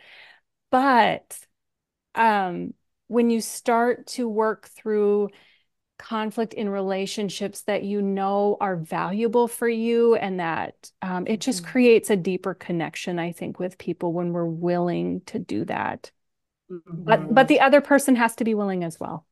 But 0.70 1.38
um, 2.14 2.74
when 3.08 3.28
you 3.28 3.40
start 3.40 4.06
to 4.08 4.28
work 4.28 4.68
through 4.68 5.30
conflict 6.02 6.54
in 6.54 6.68
relationships 6.68 7.62
that 7.62 7.84
you 7.84 8.02
know 8.02 8.58
are 8.60 8.76
valuable 8.76 9.48
for 9.48 9.68
you 9.68 10.16
and 10.16 10.40
that 10.40 10.92
um, 11.02 11.26
it 11.26 11.40
just 11.40 11.62
Mhm. 11.62 11.64
creates 11.64 12.10
a 12.10 12.16
deeper 12.16 12.54
connection, 12.54 13.18
I 13.18 13.32
think, 13.32 13.58
with 13.60 13.78
people 13.78 14.12
when 14.12 14.32
we're 14.32 14.46
willing 14.46 15.22
to 15.26 15.38
do 15.38 15.64
that. 15.66 16.10
But 17.06 17.26
but 17.30 17.48
Mhm. 17.48 17.48
the 17.48 17.60
other 17.60 17.80
person 17.82 18.16
has 18.16 18.36
to 18.36 18.44
be 18.44 18.54
willing 18.54 18.84
as 18.84 19.00
well. 19.00 19.26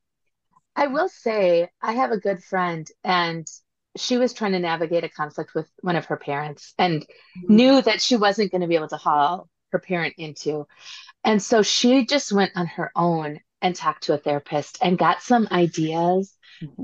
I 0.77 0.87
will 0.87 1.09
say 1.09 1.69
I 1.81 1.93
have 1.93 2.11
a 2.13 2.19
good 2.19 2.43
friend 2.43 2.87
and 3.05 3.47
she 3.97 4.17
was 4.17 4.33
trying 4.33 4.53
to 4.53 4.59
navigate 4.59 5.05
a 5.05 5.09
conflict 5.09 5.55
with 5.55 5.69
one 5.81 5.97
of 5.97 6.07
her 6.07 6.17
parents 6.17 6.75
and 6.79 7.05
knew 7.49 7.83
that 7.83 8.01
she 8.01 8.17
wasn't 8.17 8.51
going 8.53 8.61
to 8.61 8.69
be 8.69 8.77
able 8.77 8.89
to 8.89 8.97
haul 8.97 9.49
her 9.73 9.79
parent 9.79 10.15
into. 10.17 10.67
And 11.25 11.43
so 11.43 11.63
she 11.63 12.07
just 12.07 12.33
went 12.33 12.53
on 12.57 12.67
her 12.69 12.93
own 12.97 13.41
and 13.63 13.75
talked 13.75 14.05
to 14.05 14.15
a 14.15 14.19
therapist 14.19 14.79
and 14.83 14.99
got 14.99 15.23
some 15.23 15.49
ideas 15.53 16.35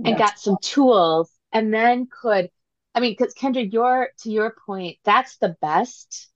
and 0.05 0.17
That's 0.17 0.19
got 0.19 0.39
some 0.39 0.59
tools 0.59 1.31
and 1.53 1.73
then 1.73 2.07
could, 2.23 2.51
I 2.95 3.01
mean, 3.01 3.13
because 3.19 3.35
Kendra, 3.35 3.71
your 3.73 4.11
to 4.21 4.31
your 4.31 4.55
point, 4.67 4.99
that's 5.05 5.37
the 5.39 5.57
best. 5.61 6.31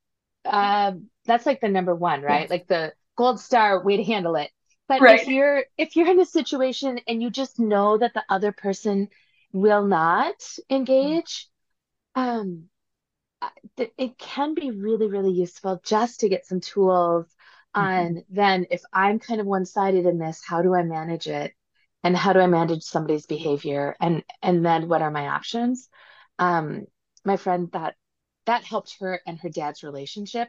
Um, 0.44 1.10
that's 1.26 1.46
like 1.46 1.60
the 1.60 1.68
number 1.68 1.94
one, 1.94 2.22
right? 2.22 2.48
Yes. 2.48 2.50
Like 2.50 2.66
the 2.68 2.92
gold 3.16 3.40
star 3.40 3.82
way 3.84 3.96
to 3.96 4.04
handle 4.04 4.36
it. 4.36 4.50
But 4.88 5.02
Right. 5.02 5.08
if 5.08 5.28
you're 5.28 5.64
if 5.78 5.96
you're 5.96 6.10
in 6.10 6.20
a 6.20 6.26
situation 6.26 7.00
and 7.06 7.22
you 7.22 7.30
just 7.30 7.58
know 7.60 7.98
that 7.98 8.14
the 8.14 8.24
other 8.28 8.52
person 8.52 9.08
will 9.52 9.84
not 9.86 10.34
engage, 10.70 11.48
um, 12.14 12.64
it 13.98 14.18
can 14.18 14.54
be 14.54 14.70
really, 14.70 15.08
really 15.08 15.32
useful 15.32 15.80
just 15.84 16.20
to 16.20 16.28
get 16.28 16.46
some 16.46 16.60
tools 16.60 17.26
on 17.74 18.24
then 18.30 18.66
if 18.70 18.82
I'm 18.92 19.18
kind 19.18 19.40
of 19.40 19.46
one-sided 19.46 20.06
in 20.06 20.18
this, 20.18 20.42
how 20.44 20.62
do 20.62 20.74
I 20.74 20.82
manage 20.82 21.26
it? 21.26 21.52
And 22.02 22.16
how 22.16 22.32
do 22.32 22.40
I 22.40 22.46
manage 22.46 22.82
somebody's 22.82 23.26
behavior? 23.26 23.96
And 24.00 24.24
and 24.42 24.64
then 24.64 24.88
what 24.88 25.02
are 25.02 25.10
my 25.10 25.28
options? 25.28 25.88
Um, 26.38 26.86
my 27.24 27.36
friend 27.36 27.68
that 27.72 27.94
that 28.46 28.64
helped 28.64 28.96
her 29.00 29.20
and 29.26 29.38
her 29.38 29.48
dad's 29.48 29.82
relationship. 29.82 30.48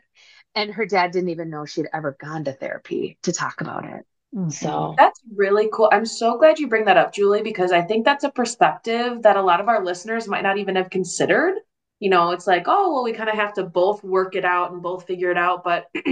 And 0.56 0.74
her 0.74 0.86
dad 0.86 1.12
didn't 1.12 1.30
even 1.30 1.50
know 1.50 1.66
she'd 1.66 1.88
ever 1.94 2.18
gone 2.20 2.46
to 2.46 2.54
therapy 2.54 3.18
to 3.24 3.32
talk 3.32 3.62
about 3.62 3.86
it. 3.86 4.06
So 4.52 4.96
That's 4.98 5.20
really 5.36 5.70
cool. 5.74 5.90
I'm 5.92 6.06
so 6.06 6.38
glad 6.38 6.58
you 6.58 6.68
bring 6.68 6.86
that 6.86 6.98
up, 6.98 7.14
Julie, 7.14 7.44
because 7.44 7.72
I 7.72 7.82
think 7.82 8.06
that's 8.06 8.24
a 8.24 8.32
perspective 8.32 9.22
that 9.24 9.36
a 9.36 9.42
lot 9.42 9.60
of 9.60 9.68
our 9.68 9.84
listeners 9.84 10.28
might 10.28 10.44
not 10.44 10.58
even 10.58 10.78
have 10.78 10.90
considered. 10.90 11.56
You 12.00 12.10
know, 12.10 12.32
it's 12.32 12.48
like, 12.48 12.64
oh, 12.66 12.94
well, 12.94 13.04
we 13.04 13.14
kind 13.14 13.30
of 13.30 13.36
have 13.36 13.54
to 13.56 13.64
both 13.64 14.04
work 14.04 14.36
it 14.36 14.46
out 14.46 14.72
and 14.72 14.82
both 14.82 15.06
figure 15.06 15.32
it 15.32 15.38
out. 15.38 15.64
But 15.64 15.90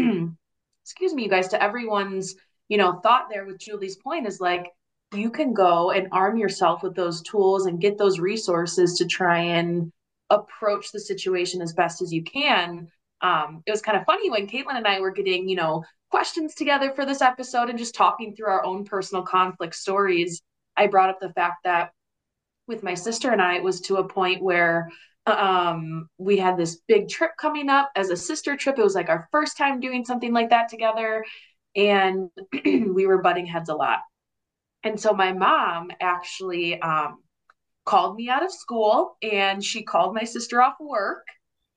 excuse 0.89 1.13
me, 1.13 1.21
you 1.21 1.29
guys, 1.29 1.49
to 1.49 1.61
everyone's, 1.61 2.33
you 2.67 2.75
know, 2.75 2.99
thought 3.03 3.27
there 3.29 3.45
with 3.45 3.59
Julie's 3.59 3.95
point 3.95 4.25
is 4.25 4.41
like, 4.41 4.71
you 5.13 5.29
can 5.29 5.53
go 5.53 5.91
and 5.91 6.07
arm 6.11 6.35
yourself 6.35 6.81
with 6.81 6.95
those 6.95 7.21
tools 7.21 7.67
and 7.67 7.79
get 7.79 7.99
those 7.99 8.19
resources 8.19 8.95
to 8.95 9.05
try 9.05 9.37
and 9.37 9.91
approach 10.31 10.91
the 10.91 10.99
situation 10.99 11.61
as 11.61 11.73
best 11.73 12.01
as 12.01 12.11
you 12.11 12.23
can. 12.23 12.87
Um, 13.21 13.61
it 13.67 13.71
was 13.71 13.83
kind 13.83 13.99
of 13.99 14.05
funny 14.05 14.31
when 14.31 14.47
Caitlin 14.47 14.77
and 14.77 14.87
I 14.87 14.99
were 14.99 15.11
getting, 15.11 15.47
you 15.47 15.57
know, 15.57 15.83
questions 16.09 16.55
together 16.55 16.91
for 16.95 17.05
this 17.05 17.21
episode 17.21 17.69
and 17.69 17.77
just 17.77 17.93
talking 17.93 18.35
through 18.35 18.47
our 18.47 18.65
own 18.65 18.83
personal 18.83 19.23
conflict 19.23 19.75
stories. 19.75 20.41
I 20.75 20.87
brought 20.87 21.11
up 21.11 21.19
the 21.19 21.33
fact 21.33 21.65
that 21.65 21.91
with 22.67 22.81
my 22.81 22.95
sister 22.95 23.29
and 23.29 23.41
I, 23.41 23.57
it 23.57 23.63
was 23.63 23.81
to 23.81 23.97
a 23.97 24.07
point 24.07 24.41
where 24.41 24.89
um, 25.25 26.09
we 26.17 26.37
had 26.37 26.57
this 26.57 26.81
big 26.87 27.09
trip 27.09 27.31
coming 27.39 27.69
up 27.69 27.91
as 27.95 28.09
a 28.09 28.17
sister 28.17 28.55
trip. 28.55 28.77
It 28.77 28.83
was 28.83 28.95
like 28.95 29.09
our 29.09 29.27
first 29.31 29.57
time 29.57 29.79
doing 29.79 30.05
something 30.05 30.33
like 30.33 30.49
that 30.49 30.69
together. 30.69 31.25
And 31.75 32.29
we 32.65 33.05
were 33.05 33.21
butting 33.21 33.45
heads 33.45 33.69
a 33.69 33.75
lot. 33.75 33.99
And 34.83 34.99
so 34.99 35.13
my 35.13 35.33
mom 35.33 35.91
actually 36.01 36.81
um, 36.81 37.21
called 37.85 38.15
me 38.15 38.29
out 38.29 38.43
of 38.43 38.51
school 38.51 39.17
and 39.21 39.63
she 39.63 39.83
called 39.83 40.15
my 40.15 40.23
sister 40.23 40.61
off 40.61 40.75
work 40.79 41.25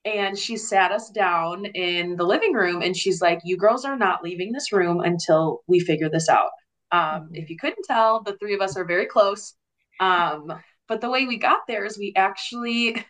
and 0.04 0.36
she 0.38 0.56
sat 0.56 0.92
us 0.92 1.10
down 1.10 1.64
in 1.64 2.16
the 2.16 2.24
living 2.24 2.52
room 2.52 2.82
and 2.82 2.96
she's 2.96 3.20
like, 3.20 3.40
You 3.44 3.56
girls 3.56 3.84
are 3.84 3.96
not 3.96 4.22
leaving 4.22 4.52
this 4.52 4.72
room 4.72 5.00
until 5.00 5.60
we 5.66 5.80
figure 5.80 6.08
this 6.08 6.28
out. 6.28 6.50
Um, 6.90 7.30
if 7.32 7.50
you 7.50 7.56
couldn't 7.56 7.84
tell, 7.84 8.22
the 8.22 8.36
three 8.38 8.54
of 8.54 8.60
us 8.60 8.76
are 8.76 8.84
very 8.84 9.06
close. 9.06 9.54
Um, 10.00 10.52
but 10.88 11.00
the 11.00 11.10
way 11.10 11.26
we 11.26 11.38
got 11.38 11.60
there 11.68 11.84
is 11.84 11.98
we 11.98 12.12
actually 12.16 13.04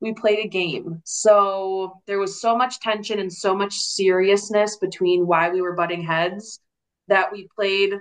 we 0.00 0.12
played 0.12 0.44
a 0.44 0.48
game. 0.48 1.00
So 1.04 2.00
there 2.06 2.18
was 2.18 2.40
so 2.40 2.56
much 2.56 2.80
tension 2.80 3.18
and 3.18 3.32
so 3.32 3.54
much 3.54 3.74
seriousness 3.74 4.76
between 4.76 5.26
why 5.26 5.50
we 5.50 5.60
were 5.60 5.74
butting 5.74 6.02
heads 6.02 6.60
that 7.08 7.32
we 7.32 7.48
played 7.54 7.94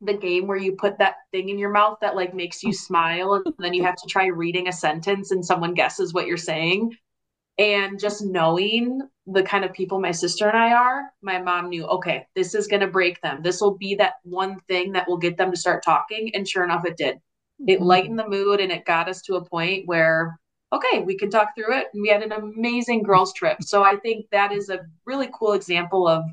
the 0.00 0.14
game 0.14 0.46
where 0.46 0.58
you 0.58 0.72
put 0.72 0.98
that 0.98 1.16
thing 1.32 1.48
in 1.48 1.58
your 1.58 1.70
mouth 1.70 1.98
that 2.00 2.16
like 2.16 2.34
makes 2.34 2.62
you 2.62 2.72
smile 2.72 3.34
and 3.34 3.54
then 3.58 3.72
you 3.72 3.82
have 3.82 3.96
to 3.96 4.08
try 4.08 4.26
reading 4.26 4.68
a 4.68 4.72
sentence 4.72 5.30
and 5.30 5.44
someone 5.44 5.72
guesses 5.72 6.12
what 6.12 6.26
you're 6.26 6.36
saying. 6.36 6.94
And 7.56 8.00
just 8.00 8.24
knowing 8.24 9.00
the 9.26 9.44
kind 9.44 9.64
of 9.64 9.72
people 9.72 10.00
my 10.00 10.10
sister 10.10 10.48
and 10.48 10.58
I 10.58 10.72
are, 10.72 11.04
my 11.22 11.40
mom 11.40 11.68
knew, 11.68 11.86
okay, 11.86 12.26
this 12.34 12.54
is 12.54 12.66
going 12.66 12.80
to 12.80 12.88
break 12.88 13.20
them. 13.22 13.42
This 13.42 13.60
will 13.60 13.78
be 13.78 13.94
that 13.94 14.14
one 14.24 14.58
thing 14.66 14.92
that 14.92 15.08
will 15.08 15.16
get 15.16 15.36
them 15.36 15.52
to 15.52 15.56
start 15.56 15.84
talking. 15.84 16.32
And 16.34 16.46
sure 16.46 16.64
enough, 16.64 16.84
it 16.84 16.96
did. 16.96 17.18
It 17.66 17.76
mm-hmm. 17.76 17.84
lightened 17.84 18.18
the 18.18 18.28
mood 18.28 18.60
and 18.60 18.72
it 18.72 18.84
got 18.84 19.08
us 19.08 19.22
to 19.22 19.36
a 19.36 19.44
point 19.44 19.86
where, 19.86 20.38
okay, 20.74 21.00
we 21.00 21.16
can 21.16 21.30
talk 21.30 21.54
through 21.54 21.76
it. 21.78 21.86
And 21.92 22.02
we 22.02 22.08
had 22.08 22.22
an 22.22 22.32
amazing 22.32 23.02
girls' 23.02 23.32
trip. 23.32 23.62
So 23.62 23.82
I 23.82 23.96
think 23.96 24.26
that 24.30 24.52
is 24.52 24.68
a 24.70 24.80
really 25.04 25.28
cool 25.32 25.52
example 25.52 26.06
of 26.08 26.24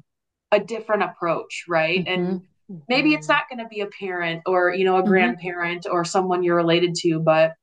a 0.52 0.60
different 0.60 1.04
approach, 1.04 1.66
right? 1.68 2.04
And 2.08 2.42
maybe 2.88 3.14
it's 3.14 3.30
not 3.30 3.48
going 3.50 3.60
to 3.60 3.68
be 3.68 3.82
a 3.82 3.88
parent 3.88 4.42
or 4.46 4.74
you 4.74 4.86
know 4.86 4.98
a 4.98 5.04
Mhm. 5.04 5.08
grandparent 5.08 5.86
or 5.90 6.04
someone 6.04 6.44
you're 6.44 6.56
related 6.56 6.94
to 6.96 7.20
but 7.20 7.56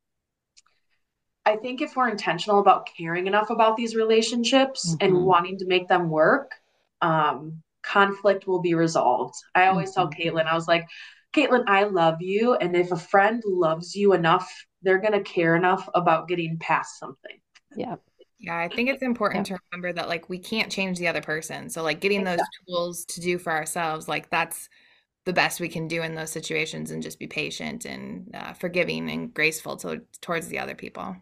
i 1.44 1.56
think 1.56 1.80
if 1.80 1.96
we're 1.96 2.08
intentional 2.08 2.60
about 2.60 2.88
caring 2.96 3.26
enough 3.26 3.50
about 3.50 3.76
these 3.76 3.94
relationships 3.94 4.96
and 5.00 5.12
Mhm. 5.12 5.24
wanting 5.24 5.58
to 5.58 5.66
make 5.66 5.88
them 5.88 6.08
work 6.10 6.52
um, 7.00 7.62
conflict 7.82 8.46
will 8.46 8.60
be 8.60 8.74
resolved 8.74 9.34
i 9.54 9.66
always 9.66 9.92
tell 9.92 10.10
caitlin 10.10 10.46
i 10.46 10.54
was 10.54 10.68
like 10.68 10.86
caitlin 11.34 11.64
i 11.66 11.84
love 11.84 12.20
you 12.20 12.54
and 12.54 12.76
if 12.76 12.92
a 12.92 12.96
friend 12.96 13.42
loves 13.46 13.94
you 13.94 14.12
enough 14.12 14.50
they're 14.82 14.98
going 14.98 15.12
to 15.12 15.20
care 15.20 15.56
enough 15.56 15.88
about 15.94 16.28
getting 16.28 16.58
past 16.58 16.98
something 16.98 17.38
Yeah. 17.76 17.96
Yeah, 18.40 18.56
I 18.56 18.68
think 18.68 18.88
it's 18.88 19.02
important 19.02 19.46
to 19.46 19.58
remember 19.72 19.92
that 19.92 20.08
like 20.08 20.28
we 20.28 20.38
can't 20.38 20.70
change 20.70 20.98
the 20.98 21.08
other 21.08 21.20
person. 21.20 21.68
So 21.68 21.82
like 21.82 22.00
getting 22.00 22.22
those 22.22 22.38
tools 22.68 23.04
to 23.06 23.20
do 23.20 23.36
for 23.36 23.52
ourselves, 23.52 24.06
like 24.06 24.30
that's 24.30 24.68
the 25.24 25.32
best 25.32 25.60
we 25.60 25.68
can 25.68 25.88
do 25.88 26.02
in 26.02 26.14
those 26.14 26.30
situations 26.30 26.90
and 26.90 27.02
just 27.02 27.18
be 27.18 27.26
patient 27.26 27.84
and 27.84 28.30
uh, 28.34 28.52
forgiving 28.52 29.10
and 29.10 29.34
graceful 29.34 29.76
to, 29.78 30.02
towards 30.20 30.48
the 30.48 30.58
other 30.58 30.76
people. 30.76 31.16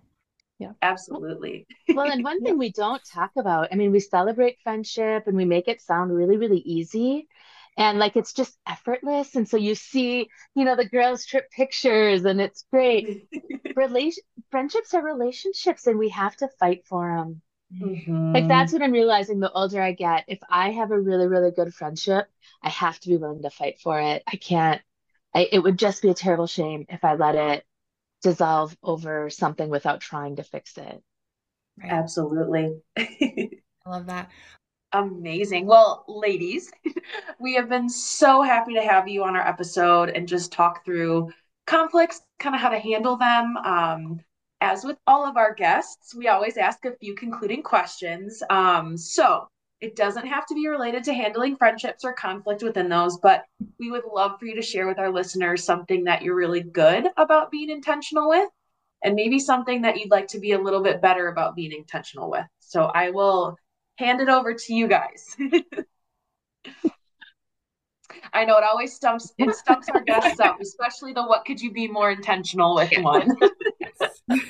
Yeah, 0.58 0.72
absolutely 0.82 1.66
Well, 1.88 2.10
and 2.10 2.22
one 2.22 2.40
thing 2.44 2.58
we 2.58 2.70
don't 2.72 3.02
talk 3.04 3.30
about, 3.38 3.68
I 3.72 3.76
mean, 3.76 3.92
we 3.92 4.00
celebrate 4.00 4.58
friendship 4.62 5.26
and 5.26 5.36
we 5.36 5.44
make 5.44 5.68
it 5.68 5.80
sound 5.80 6.14
really, 6.14 6.36
really 6.36 6.60
easy. 6.60 7.28
And 7.76 7.98
like 7.98 8.16
it's 8.16 8.32
just 8.32 8.58
effortless. 8.66 9.34
And 9.36 9.48
so 9.48 9.56
you 9.56 9.74
see, 9.74 10.28
you 10.54 10.64
know, 10.64 10.76
the 10.76 10.88
girls' 10.88 11.26
trip 11.26 11.50
pictures 11.50 12.24
and 12.24 12.40
it's 12.40 12.64
great. 12.72 13.10
Relation 13.76 14.22
friendships 14.50 14.94
are 14.94 15.02
relationships 15.04 15.86
and 15.86 15.98
we 15.98 16.10
have 16.10 16.36
to 16.36 16.48
fight 16.60 16.86
for 16.86 17.16
them. 17.16 17.42
Mhm. 17.70 18.12
Like 18.34 18.48
that's 18.48 18.72
what 18.72 18.82
I'm 18.82 18.92
realizing 18.92 19.40
the 19.40 19.52
older 19.52 19.80
I 19.82 19.92
get. 19.92 20.24
If 20.28 20.38
I 20.48 20.70
have 20.72 20.90
a 20.90 21.00
really, 21.00 21.26
really 21.28 21.50
good 21.50 21.74
friendship, 21.74 22.28
I 22.62 22.68
have 22.70 22.98
to 23.00 23.08
be 23.08 23.16
willing 23.16 23.42
to 23.42 23.50
fight 23.50 23.80
for 23.80 24.00
it. 24.00 24.22
I 24.26 24.36
can't, 24.36 24.82
I, 25.34 25.48
it 25.52 25.60
would 25.60 25.78
just 25.78 26.02
be 26.02 26.10
a 26.10 26.14
terrible 26.14 26.46
shame 26.46 26.86
if 26.88 27.04
I 27.04 27.14
let 27.14 27.34
it 27.36 27.66
dissolve 28.22 28.76
over 28.82 29.30
something 29.30 29.70
without 29.70 30.00
trying 30.00 30.36
to 30.36 30.44
fix 30.44 30.78
it. 30.78 31.02
Right. 31.82 31.90
absolutely 31.90 32.80
I 33.86 33.90
love 33.90 34.06
that. 34.06 34.30
Amazing. 34.96 35.66
Well, 35.66 36.06
ladies, 36.08 36.72
we 37.38 37.54
have 37.54 37.68
been 37.68 37.86
so 37.86 38.40
happy 38.40 38.72
to 38.74 38.82
have 38.82 39.06
you 39.06 39.24
on 39.24 39.36
our 39.36 39.46
episode 39.46 40.08
and 40.08 40.26
just 40.26 40.52
talk 40.52 40.86
through 40.86 41.30
conflicts, 41.66 42.22
kind 42.38 42.54
of 42.54 42.62
how 42.62 42.70
to 42.70 42.78
handle 42.78 43.18
them. 43.18 43.58
Um, 43.58 44.20
as 44.62 44.84
with 44.84 44.96
all 45.06 45.26
of 45.26 45.36
our 45.36 45.52
guests, 45.52 46.14
we 46.14 46.28
always 46.28 46.56
ask 46.56 46.86
a 46.86 46.96
few 46.96 47.14
concluding 47.14 47.62
questions. 47.62 48.42
Um, 48.48 48.96
so 48.96 49.48
it 49.82 49.96
doesn't 49.96 50.28
have 50.28 50.46
to 50.46 50.54
be 50.54 50.66
related 50.66 51.04
to 51.04 51.12
handling 51.12 51.56
friendships 51.56 52.02
or 52.02 52.14
conflict 52.14 52.62
within 52.62 52.88
those, 52.88 53.18
but 53.18 53.44
we 53.78 53.90
would 53.90 54.04
love 54.10 54.38
for 54.38 54.46
you 54.46 54.54
to 54.54 54.62
share 54.62 54.86
with 54.86 54.98
our 54.98 55.12
listeners 55.12 55.62
something 55.62 56.04
that 56.04 56.22
you're 56.22 56.34
really 56.34 56.62
good 56.62 57.06
about 57.18 57.50
being 57.50 57.68
intentional 57.68 58.30
with, 58.30 58.48
and 59.04 59.14
maybe 59.14 59.38
something 59.38 59.82
that 59.82 59.98
you'd 59.98 60.10
like 60.10 60.28
to 60.28 60.40
be 60.40 60.52
a 60.52 60.58
little 60.58 60.82
bit 60.82 61.02
better 61.02 61.28
about 61.28 61.54
being 61.54 61.72
intentional 61.72 62.30
with. 62.30 62.46
So 62.60 62.84
I 62.84 63.10
will 63.10 63.58
hand 63.96 64.20
it 64.20 64.28
over 64.28 64.54
to 64.54 64.74
you 64.74 64.88
guys. 64.88 65.36
I 68.32 68.44
know 68.44 68.56
it 68.58 68.64
always 68.64 68.94
stumps 68.94 69.32
it 69.38 69.54
stumps 69.54 69.88
our 69.88 70.02
guests 70.02 70.40
up, 70.40 70.60
especially 70.60 71.12
the 71.12 71.22
what 71.22 71.44
could 71.44 71.60
you 71.60 71.72
be 71.72 71.86
more 71.88 72.10
intentional 72.10 72.74
with 72.74 72.90
one. 72.98 73.36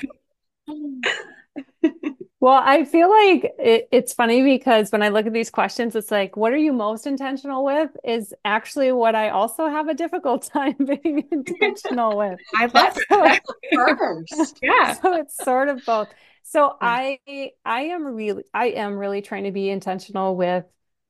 Well, 2.39 2.63
I 2.63 2.85
feel 2.85 3.11
like 3.11 3.55
it, 3.59 3.89
it's 3.91 4.13
funny 4.13 4.43
because 4.43 4.93
when 4.93 5.03
I 5.03 5.09
look 5.09 5.27
at 5.27 5.33
these 5.33 5.51
questions, 5.51 5.97
it's 5.97 6.13
like, 6.13 6.37
what 6.37 6.53
are 6.53 6.57
you 6.57 6.73
most 6.73 7.07
intentional 7.07 7.65
with? 7.65 7.91
Is 8.05 8.33
actually 8.45 8.93
what 8.93 9.17
I 9.17 9.31
also 9.31 9.69
have 9.69 9.89
a 9.89 9.95
difficult 9.95 10.43
time 10.53 10.77
being 10.79 11.27
intentional 11.33 12.17
with. 12.17 12.39
I 12.55 12.67
love 12.67 12.73
That's 12.73 13.01
that. 13.11 13.41
first. 13.73 14.59
Yeah. 14.63 14.93
So 14.93 15.15
it's 15.15 15.37
sort 15.43 15.69
of 15.69 15.85
both. 15.85 16.07
So 16.49 16.77
I 16.81 17.19
I 17.65 17.81
am 17.83 18.07
really 18.07 18.45
I 18.55 18.67
am 18.67 18.97
really 18.97 19.21
trying 19.21 19.45
to 19.45 19.51
be 19.51 19.69
intentional 19.69 20.37
with 20.37 20.65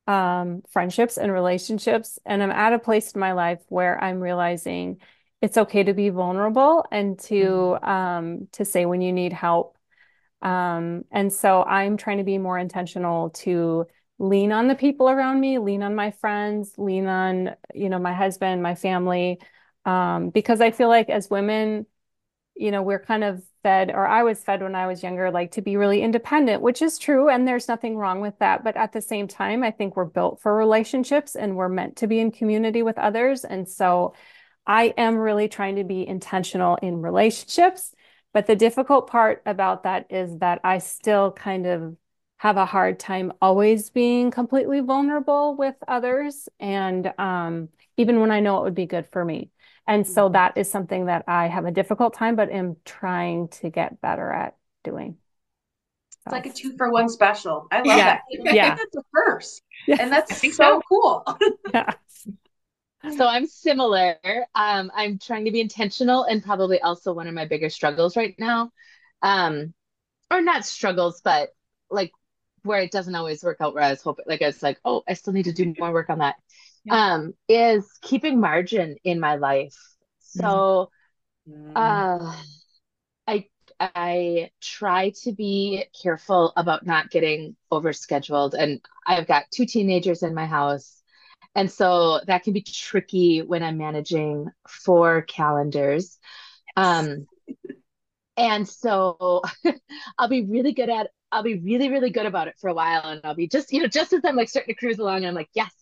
um 0.07 0.63
friendships 0.71 1.19
and 1.19 1.31
relationships 1.31 2.19
and 2.25 2.43
I'm 2.43 2.51
at 2.51 2.73
a 2.73 2.79
place 2.79 3.13
in 3.13 3.21
my 3.21 3.33
life 3.33 3.61
where 3.69 4.03
I'm 4.03 4.21
realizing 4.21 4.99
it's 5.43 5.59
okay 5.59 5.83
to 5.83 5.93
be 5.93 6.09
vulnerable 6.09 6.87
and 6.91 7.19
to 7.25 7.77
um 7.83 8.49
to 8.53 8.65
say 8.65 8.87
when 8.87 9.03
you 9.03 9.13
need 9.13 9.35
help. 9.35 9.77
Um 10.41 11.05
and 11.11 11.31
so 11.31 11.63
I'm 11.63 11.99
trying 11.99 12.19
to 12.19 12.25
be 12.25 12.39
more 12.39 12.59
intentional 12.59 13.31
to 13.31 13.87
lean 14.19 14.53
on 14.53 14.69
the 14.69 14.75
people 14.75 15.11
around 15.11 15.39
me, 15.41 15.59
lean 15.59 15.83
on 15.83 15.95
my 15.95 16.13
friends, 16.13 16.73
lean 16.79 17.07
on, 17.07 17.55
you 17.75 17.91
know, 17.91 17.99
my 17.99 18.15
husband, 18.15 18.63
my 18.63 18.75
family 18.75 19.39
um 19.85 20.31
because 20.31 20.63
I 20.63 20.71
feel 20.71 20.89
like 20.89 21.11
as 21.11 21.29
women 21.29 21.87
you 22.55 22.71
know, 22.71 22.83
we're 22.83 22.99
kind 23.01 23.25
of 23.25 23.43
fed, 23.67 23.91
or 23.91 24.07
I 24.07 24.23
was 24.23 24.45
fed 24.45 24.63
when 24.63 24.77
I 24.77 24.87
was 24.87 25.03
younger, 25.03 25.29
like 25.33 25.51
to 25.53 25.61
be 25.61 25.77
really 25.77 26.01
independent, 26.01 26.63
which 26.63 26.81
is 26.81 27.01
true. 27.01 27.29
And 27.29 27.49
there's 27.49 27.67
nothing 27.67 27.97
wrong 27.97 28.21
with 28.21 28.39
that. 28.39 28.63
But 28.63 28.77
at 28.77 28.93
the 28.93 29.01
same 29.01 29.27
time, 29.27 29.65
I 29.65 29.73
think 29.73 29.97
we're 29.97 30.05
built 30.05 30.41
for 30.41 30.55
relationships 30.55 31.35
and 31.35 31.57
we're 31.57 31.69
meant 31.69 31.97
to 31.97 32.07
be 32.07 32.21
in 32.21 32.31
community 32.31 32.83
with 32.83 32.97
others. 32.97 33.45
And 33.45 33.69
so 33.69 34.15
I 34.69 34.95
am 34.97 35.17
really 35.17 35.49
trying 35.49 35.75
to 35.77 35.85
be 35.85 36.07
intentional 36.07 36.77
in 36.77 37.03
relationships. 37.03 37.93
But 38.33 38.47
the 38.47 38.55
difficult 38.55 39.11
part 39.11 39.43
about 39.47 39.83
that 39.83 40.07
is 40.11 40.39
that 40.39 40.61
I 40.63 40.79
still 40.79 41.33
kind 41.33 41.67
of 41.67 41.97
have 42.37 42.59
a 42.59 42.67
hard 42.67 43.01
time 43.01 43.33
always 43.43 43.91
being 43.91 44.31
completely 44.31 44.79
vulnerable 44.79 45.57
with 45.57 45.75
others. 45.89 46.49
And 46.61 47.13
um, 47.19 47.71
even 47.97 48.21
when 48.21 48.31
I 48.31 48.39
know 48.39 48.59
it 48.59 48.63
would 48.63 48.77
be 48.77 48.87
good 48.87 49.09
for 49.09 49.25
me. 49.25 49.51
And 49.87 50.07
so 50.07 50.25
mm-hmm. 50.25 50.33
that 50.33 50.57
is 50.57 50.71
something 50.71 51.07
that 51.07 51.25
I 51.29 51.49
have 51.49 51.65
a 51.65 51.71
difficult 51.71 52.15
time, 52.15 52.37
but 52.37 52.51
am 52.51 52.77
trying 52.85 53.49
to 53.49 53.71
get 53.71 54.01
better 54.01 54.31
at 54.31 54.57
doing. 54.83 55.17
It's 56.27 56.33
like 56.33 56.47
a 56.47 56.53
two 56.53 56.77
for 56.77 56.91
one 56.91 57.09
special. 57.09 57.69
I 57.71 57.79
love 57.79 57.87
yeah. 57.87 57.97
that. 57.97 58.23
I 58.49 58.53
yeah. 58.53 58.77
think 58.77 58.91
that's 58.93 58.97
a 58.97 59.09
first. 59.15 59.63
Yeah. 59.87 59.97
And 60.01 60.11
that's 60.11 60.41
so, 60.41 60.51
so 60.51 60.83
cool. 60.89 61.25
yeah. 61.73 61.93
So 63.17 63.25
I'm 63.27 63.47
similar. 63.47 64.17
Um, 64.55 64.91
I'm 64.93 65.21
trying 65.21 65.45
to 65.45 65.53
be 65.53 65.61
intentional 65.61 66.25
and 66.25 66.43
probably 66.43 66.81
also 66.81 67.13
one 67.13 67.29
of 67.29 67.35
my 67.35 67.45
bigger 67.45 67.71
struggles 67.71 68.17
right 68.17 68.35
now. 68.39 68.73
Um, 69.23 69.73
or 70.31 70.41
not 70.41 70.65
struggles, 70.65 71.21
but 71.23 71.51
like 71.91 72.11
where 72.65 72.81
it 72.81 72.91
doesn't 72.91 73.15
always 73.15 73.45
work 73.45 73.59
out 73.61 73.75
where 73.75 73.85
I 73.85 73.91
was 73.91 74.03
hoping. 74.03 74.25
Like 74.27 74.41
it's 74.41 74.63
like, 74.63 74.81
oh, 74.85 75.05
I 75.09 75.15
still 75.15 75.33
need 75.33 75.45
to 75.45 75.53
do 75.53 75.73
more 75.79 75.93
work 75.93 76.11
on 76.11 76.19
that 76.19 76.35
yeah. 76.87 77.15
um, 77.15 77.35
is 77.49 77.87
keeping 78.03 78.41
margin 78.41 78.97
in 79.05 79.21
my 79.21 79.37
life. 79.37 79.77
So 80.21 80.91
mm. 81.49 81.73
uh, 81.75 82.33
I 83.27 83.47
I 83.79 84.51
try 84.61 85.13
to 85.25 85.33
be 85.33 85.85
careful 86.01 86.53
about 86.57 86.87
not 86.87 87.11
getting 87.11 87.57
overscheduled. 87.73 88.55
And 88.55 88.81
I've 89.07 89.27
got 89.27 89.51
two 89.53 89.67
teenagers 89.67 90.23
in 90.23 90.35
my 90.35 90.47
house. 90.47 91.03
And 91.55 91.71
so 91.71 92.21
that 92.27 92.43
can 92.43 92.53
be 92.53 92.63
tricky 92.63 93.43
when 93.43 93.63
I'm 93.63 93.79
managing 93.79 94.49
four 94.69 95.23
calendars. 95.23 96.19
Um, 96.77 97.27
and 98.37 98.69
so 98.69 99.43
I'll 100.19 100.29
be 100.29 100.45
really 100.45 100.73
good 100.73 100.91
at 100.91 101.11
I'll 101.33 101.43
be 101.43 101.59
really, 101.59 101.91
really 101.91 102.11
good 102.11 102.27
about 102.27 102.49
it 102.49 102.55
for 102.61 102.69
a 102.69 102.75
while. 102.75 103.03
And 103.05 103.21
I'll 103.25 103.35
be 103.35 103.49
just, 103.49 103.73
you 103.73 103.83
know, 103.83 103.89
just 103.89 104.13
as 104.13 104.21
I'm 104.25 104.37
like 104.37 104.49
starting 104.49 104.75
to 104.75 104.79
cruise 104.79 104.99
along, 104.99 105.25
I'm 105.25 105.35
like, 105.35 105.51
yes, 105.55 105.73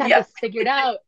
got 0.00 0.08
yep. 0.08 0.26
this 0.26 0.34
figured 0.40 0.66
out. 0.66 0.98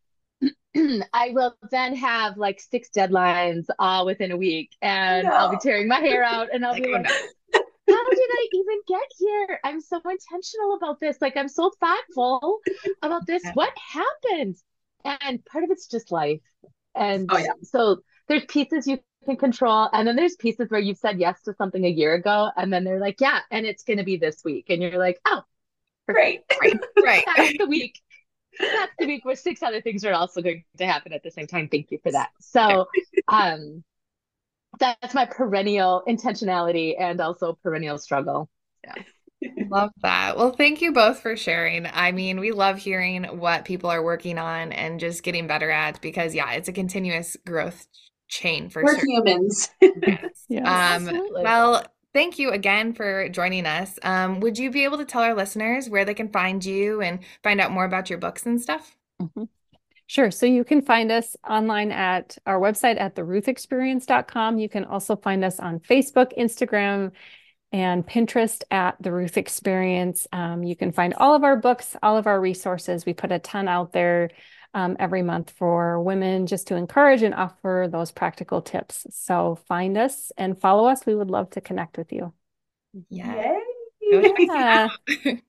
I 1.12 1.30
will 1.30 1.54
then 1.70 1.94
have 1.96 2.36
like 2.36 2.60
six 2.60 2.88
deadlines 2.94 3.66
all 3.78 4.06
within 4.06 4.32
a 4.32 4.36
week, 4.36 4.70
and 4.80 5.26
no. 5.26 5.34
I'll 5.34 5.50
be 5.50 5.58
tearing 5.60 5.88
my 5.88 5.98
hair 5.98 6.22
out, 6.22 6.48
and 6.52 6.64
I'll 6.64 6.74
be 6.80 6.92
like, 6.92 7.06
how 7.06 8.10
did 8.10 8.30
I 8.30 8.48
even 8.52 8.80
get 8.88 9.08
here? 9.18 9.60
I'm 9.64 9.80
so 9.80 10.00
intentional 10.04 10.74
about 10.76 11.00
this. 11.00 11.18
Like, 11.20 11.36
I'm 11.36 11.48
so 11.48 11.70
thoughtful 11.80 12.60
about 13.02 13.26
this. 13.26 13.42
What 13.54 13.72
happened? 13.76 14.56
And 15.04 15.44
part 15.44 15.64
of 15.64 15.70
it's 15.70 15.88
just 15.88 16.12
life. 16.12 16.40
And 16.94 17.28
oh, 17.30 17.38
yeah. 17.38 17.52
so 17.62 17.98
there's 18.28 18.44
pieces 18.44 18.86
you 18.86 19.00
can 19.24 19.36
control. 19.36 19.88
And 19.92 20.06
then 20.06 20.16
there's 20.16 20.36
pieces 20.36 20.70
where 20.70 20.80
you've 20.80 20.98
said 20.98 21.18
yes 21.18 21.42
to 21.42 21.54
something 21.54 21.84
a 21.84 21.88
year 21.88 22.14
ago. 22.14 22.50
And 22.56 22.72
then 22.72 22.84
they're 22.84 23.00
like, 23.00 23.20
yeah, 23.20 23.40
and 23.50 23.66
it's 23.66 23.82
going 23.82 23.98
to 23.98 24.04
be 24.04 24.16
this 24.16 24.42
week. 24.44 24.66
And 24.68 24.80
you're 24.80 24.98
like, 24.98 25.18
oh, 25.26 25.42
great. 26.08 26.42
Right. 26.62 26.78
right. 27.02 27.24
That's 27.36 27.58
the 27.58 27.66
week 27.66 28.00
that's 28.58 28.92
the 28.98 29.06
week 29.06 29.24
where 29.24 29.36
six 29.36 29.62
other 29.62 29.80
things 29.80 30.04
are 30.04 30.12
also 30.12 30.42
going 30.42 30.64
to 30.78 30.86
happen 30.86 31.12
at 31.12 31.22
the 31.22 31.30
same 31.30 31.46
time. 31.46 31.68
Thank 31.68 31.90
you 31.90 31.98
for 32.02 32.12
that. 32.12 32.30
So, 32.40 32.86
um, 33.28 33.82
that's 34.78 35.14
my 35.14 35.26
perennial 35.26 36.02
intentionality 36.08 36.94
and 36.98 37.20
also 37.20 37.58
perennial 37.62 37.98
struggle. 37.98 38.50
Yeah. 38.84 39.02
love 39.70 39.90
that. 40.02 40.36
Well, 40.36 40.52
thank 40.52 40.80
you 40.80 40.92
both 40.92 41.20
for 41.20 41.36
sharing. 41.36 41.86
I 41.86 42.12
mean, 42.12 42.40
we 42.40 42.52
love 42.52 42.78
hearing 42.78 43.24
what 43.24 43.64
people 43.64 43.90
are 43.90 44.02
working 44.02 44.38
on 44.38 44.72
and 44.72 45.00
just 45.00 45.22
getting 45.22 45.46
better 45.46 45.70
at 45.70 46.00
because, 46.00 46.34
yeah, 46.34 46.52
it's 46.52 46.68
a 46.68 46.72
continuous 46.72 47.36
growth 47.46 47.86
chain 48.28 48.68
for 48.68 48.82
We're 48.82 49.04
humans. 49.04 49.70
yes. 49.80 50.44
yeah, 50.48 50.96
um, 50.96 51.10
well, 51.32 51.84
thank 52.14 52.38
you 52.38 52.50
again 52.50 52.92
for 52.92 53.28
joining 53.28 53.66
us. 53.66 53.98
Um, 54.02 54.40
would 54.40 54.58
you 54.58 54.70
be 54.70 54.84
able 54.84 54.98
to 54.98 55.04
tell 55.04 55.22
our 55.22 55.34
listeners 55.34 55.88
where 55.88 56.04
they 56.04 56.14
can 56.14 56.28
find 56.28 56.64
you 56.64 57.00
and 57.00 57.20
find 57.42 57.60
out 57.60 57.72
more 57.72 57.84
about 57.84 58.10
your 58.10 58.18
books 58.18 58.46
and 58.46 58.60
stuff? 58.60 58.96
Mm-hmm. 59.20 59.44
Sure. 60.06 60.30
So 60.30 60.44
you 60.44 60.64
can 60.64 60.82
find 60.82 61.10
us 61.10 61.36
online 61.48 61.90
at 61.90 62.36
our 62.44 62.60
website 62.60 63.00
at 63.00 63.14
theruthexperience.com. 63.14 64.58
You 64.58 64.68
can 64.68 64.84
also 64.84 65.16
find 65.16 65.44
us 65.44 65.58
on 65.58 65.80
Facebook, 65.80 66.36
Instagram, 66.38 67.12
and 67.72 68.06
Pinterest 68.06 68.62
at 68.70 68.96
The 69.00 69.10
Ruth 69.10 69.38
Experience. 69.38 70.26
Um, 70.32 70.62
you 70.62 70.76
can 70.76 70.92
find 70.92 71.14
all 71.14 71.34
of 71.34 71.44
our 71.44 71.56
books, 71.56 71.96
all 72.02 72.18
of 72.18 72.26
our 72.26 72.38
resources. 72.38 73.06
We 73.06 73.14
put 73.14 73.32
a 73.32 73.38
ton 73.38 73.68
out 73.68 73.92
there 73.92 74.28
um, 74.74 74.96
every 74.98 75.22
month 75.22 75.50
for 75.50 76.00
women 76.00 76.46
just 76.46 76.68
to 76.68 76.76
encourage 76.76 77.22
and 77.22 77.34
offer 77.34 77.88
those 77.90 78.10
practical 78.10 78.62
tips. 78.62 79.06
So 79.10 79.58
find 79.66 79.98
us 79.98 80.32
and 80.36 80.58
follow 80.58 80.86
us. 80.86 81.04
We 81.06 81.14
would 81.14 81.30
love 81.30 81.50
to 81.50 81.60
connect 81.60 81.98
with 81.98 82.12
you. 82.12 82.32
Yeah. 83.08 83.58
yeah. 84.00 84.88
this 85.24 85.40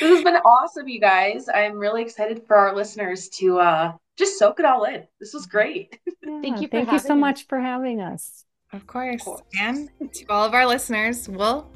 has 0.00 0.24
been 0.24 0.36
awesome, 0.36 0.88
you 0.88 1.00
guys. 1.00 1.48
I'm 1.52 1.78
really 1.78 2.02
excited 2.02 2.42
for 2.46 2.56
our 2.56 2.74
listeners 2.74 3.28
to 3.40 3.58
uh, 3.58 3.92
just 4.16 4.38
soak 4.38 4.60
it 4.60 4.64
all 4.64 4.84
in. 4.84 5.04
This 5.20 5.34
was 5.34 5.46
great. 5.46 5.98
Yeah, 6.22 6.40
thank 6.42 6.60
you. 6.60 6.68
thank 6.68 6.92
you 6.92 6.98
so 6.98 7.14
us. 7.14 7.20
much 7.20 7.46
for 7.46 7.58
having 7.58 8.00
us. 8.00 8.44
Of 8.72 8.86
course. 8.86 9.22
of 9.22 9.24
course. 9.24 9.42
And 9.58 9.88
to 10.12 10.26
all 10.28 10.44
of 10.44 10.52
our 10.52 10.66
listeners, 10.66 11.28
we'll 11.28 11.70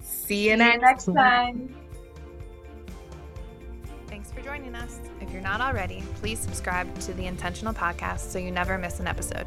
see 0.00 0.44
you, 0.44 0.52
see 0.52 0.56
next, 0.56 1.08
you 1.08 1.14
next 1.14 1.14
time. 1.14 1.76
Thanks 4.06 4.30
for 4.32 4.40
joining 4.42 4.74
us. 4.74 5.00
If 5.26 5.32
you're 5.32 5.42
not 5.42 5.60
already, 5.60 6.02
please 6.16 6.38
subscribe 6.38 6.98
to 7.00 7.12
the 7.14 7.26
Intentional 7.26 7.74
Podcast 7.74 8.20
so 8.30 8.38
you 8.38 8.50
never 8.50 8.78
miss 8.78 9.00
an 9.00 9.06
episode. 9.06 9.46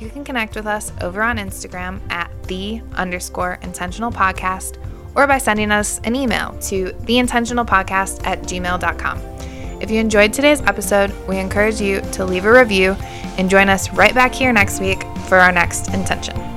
You 0.00 0.10
can 0.10 0.24
connect 0.24 0.56
with 0.56 0.66
us 0.66 0.92
over 1.00 1.22
on 1.22 1.38
Instagram 1.38 2.00
at 2.10 2.30
the 2.44 2.82
underscore 2.94 3.58
intentional 3.62 4.10
podcast 4.10 4.78
or 5.14 5.26
by 5.26 5.38
sending 5.38 5.70
us 5.70 6.00
an 6.04 6.16
email 6.16 6.58
to 6.62 6.86
theintentionalpodcast 6.86 8.26
at 8.26 8.42
gmail.com. 8.42 9.18
If 9.80 9.90
you 9.90 10.00
enjoyed 10.00 10.32
today's 10.32 10.60
episode, 10.62 11.12
we 11.28 11.38
encourage 11.38 11.80
you 11.80 12.00
to 12.12 12.24
leave 12.24 12.44
a 12.44 12.52
review 12.52 12.92
and 13.38 13.48
join 13.48 13.68
us 13.68 13.92
right 13.92 14.14
back 14.14 14.34
here 14.34 14.52
next 14.52 14.80
week 14.80 15.02
for 15.28 15.38
our 15.38 15.52
next 15.52 15.92
intention. 15.94 16.51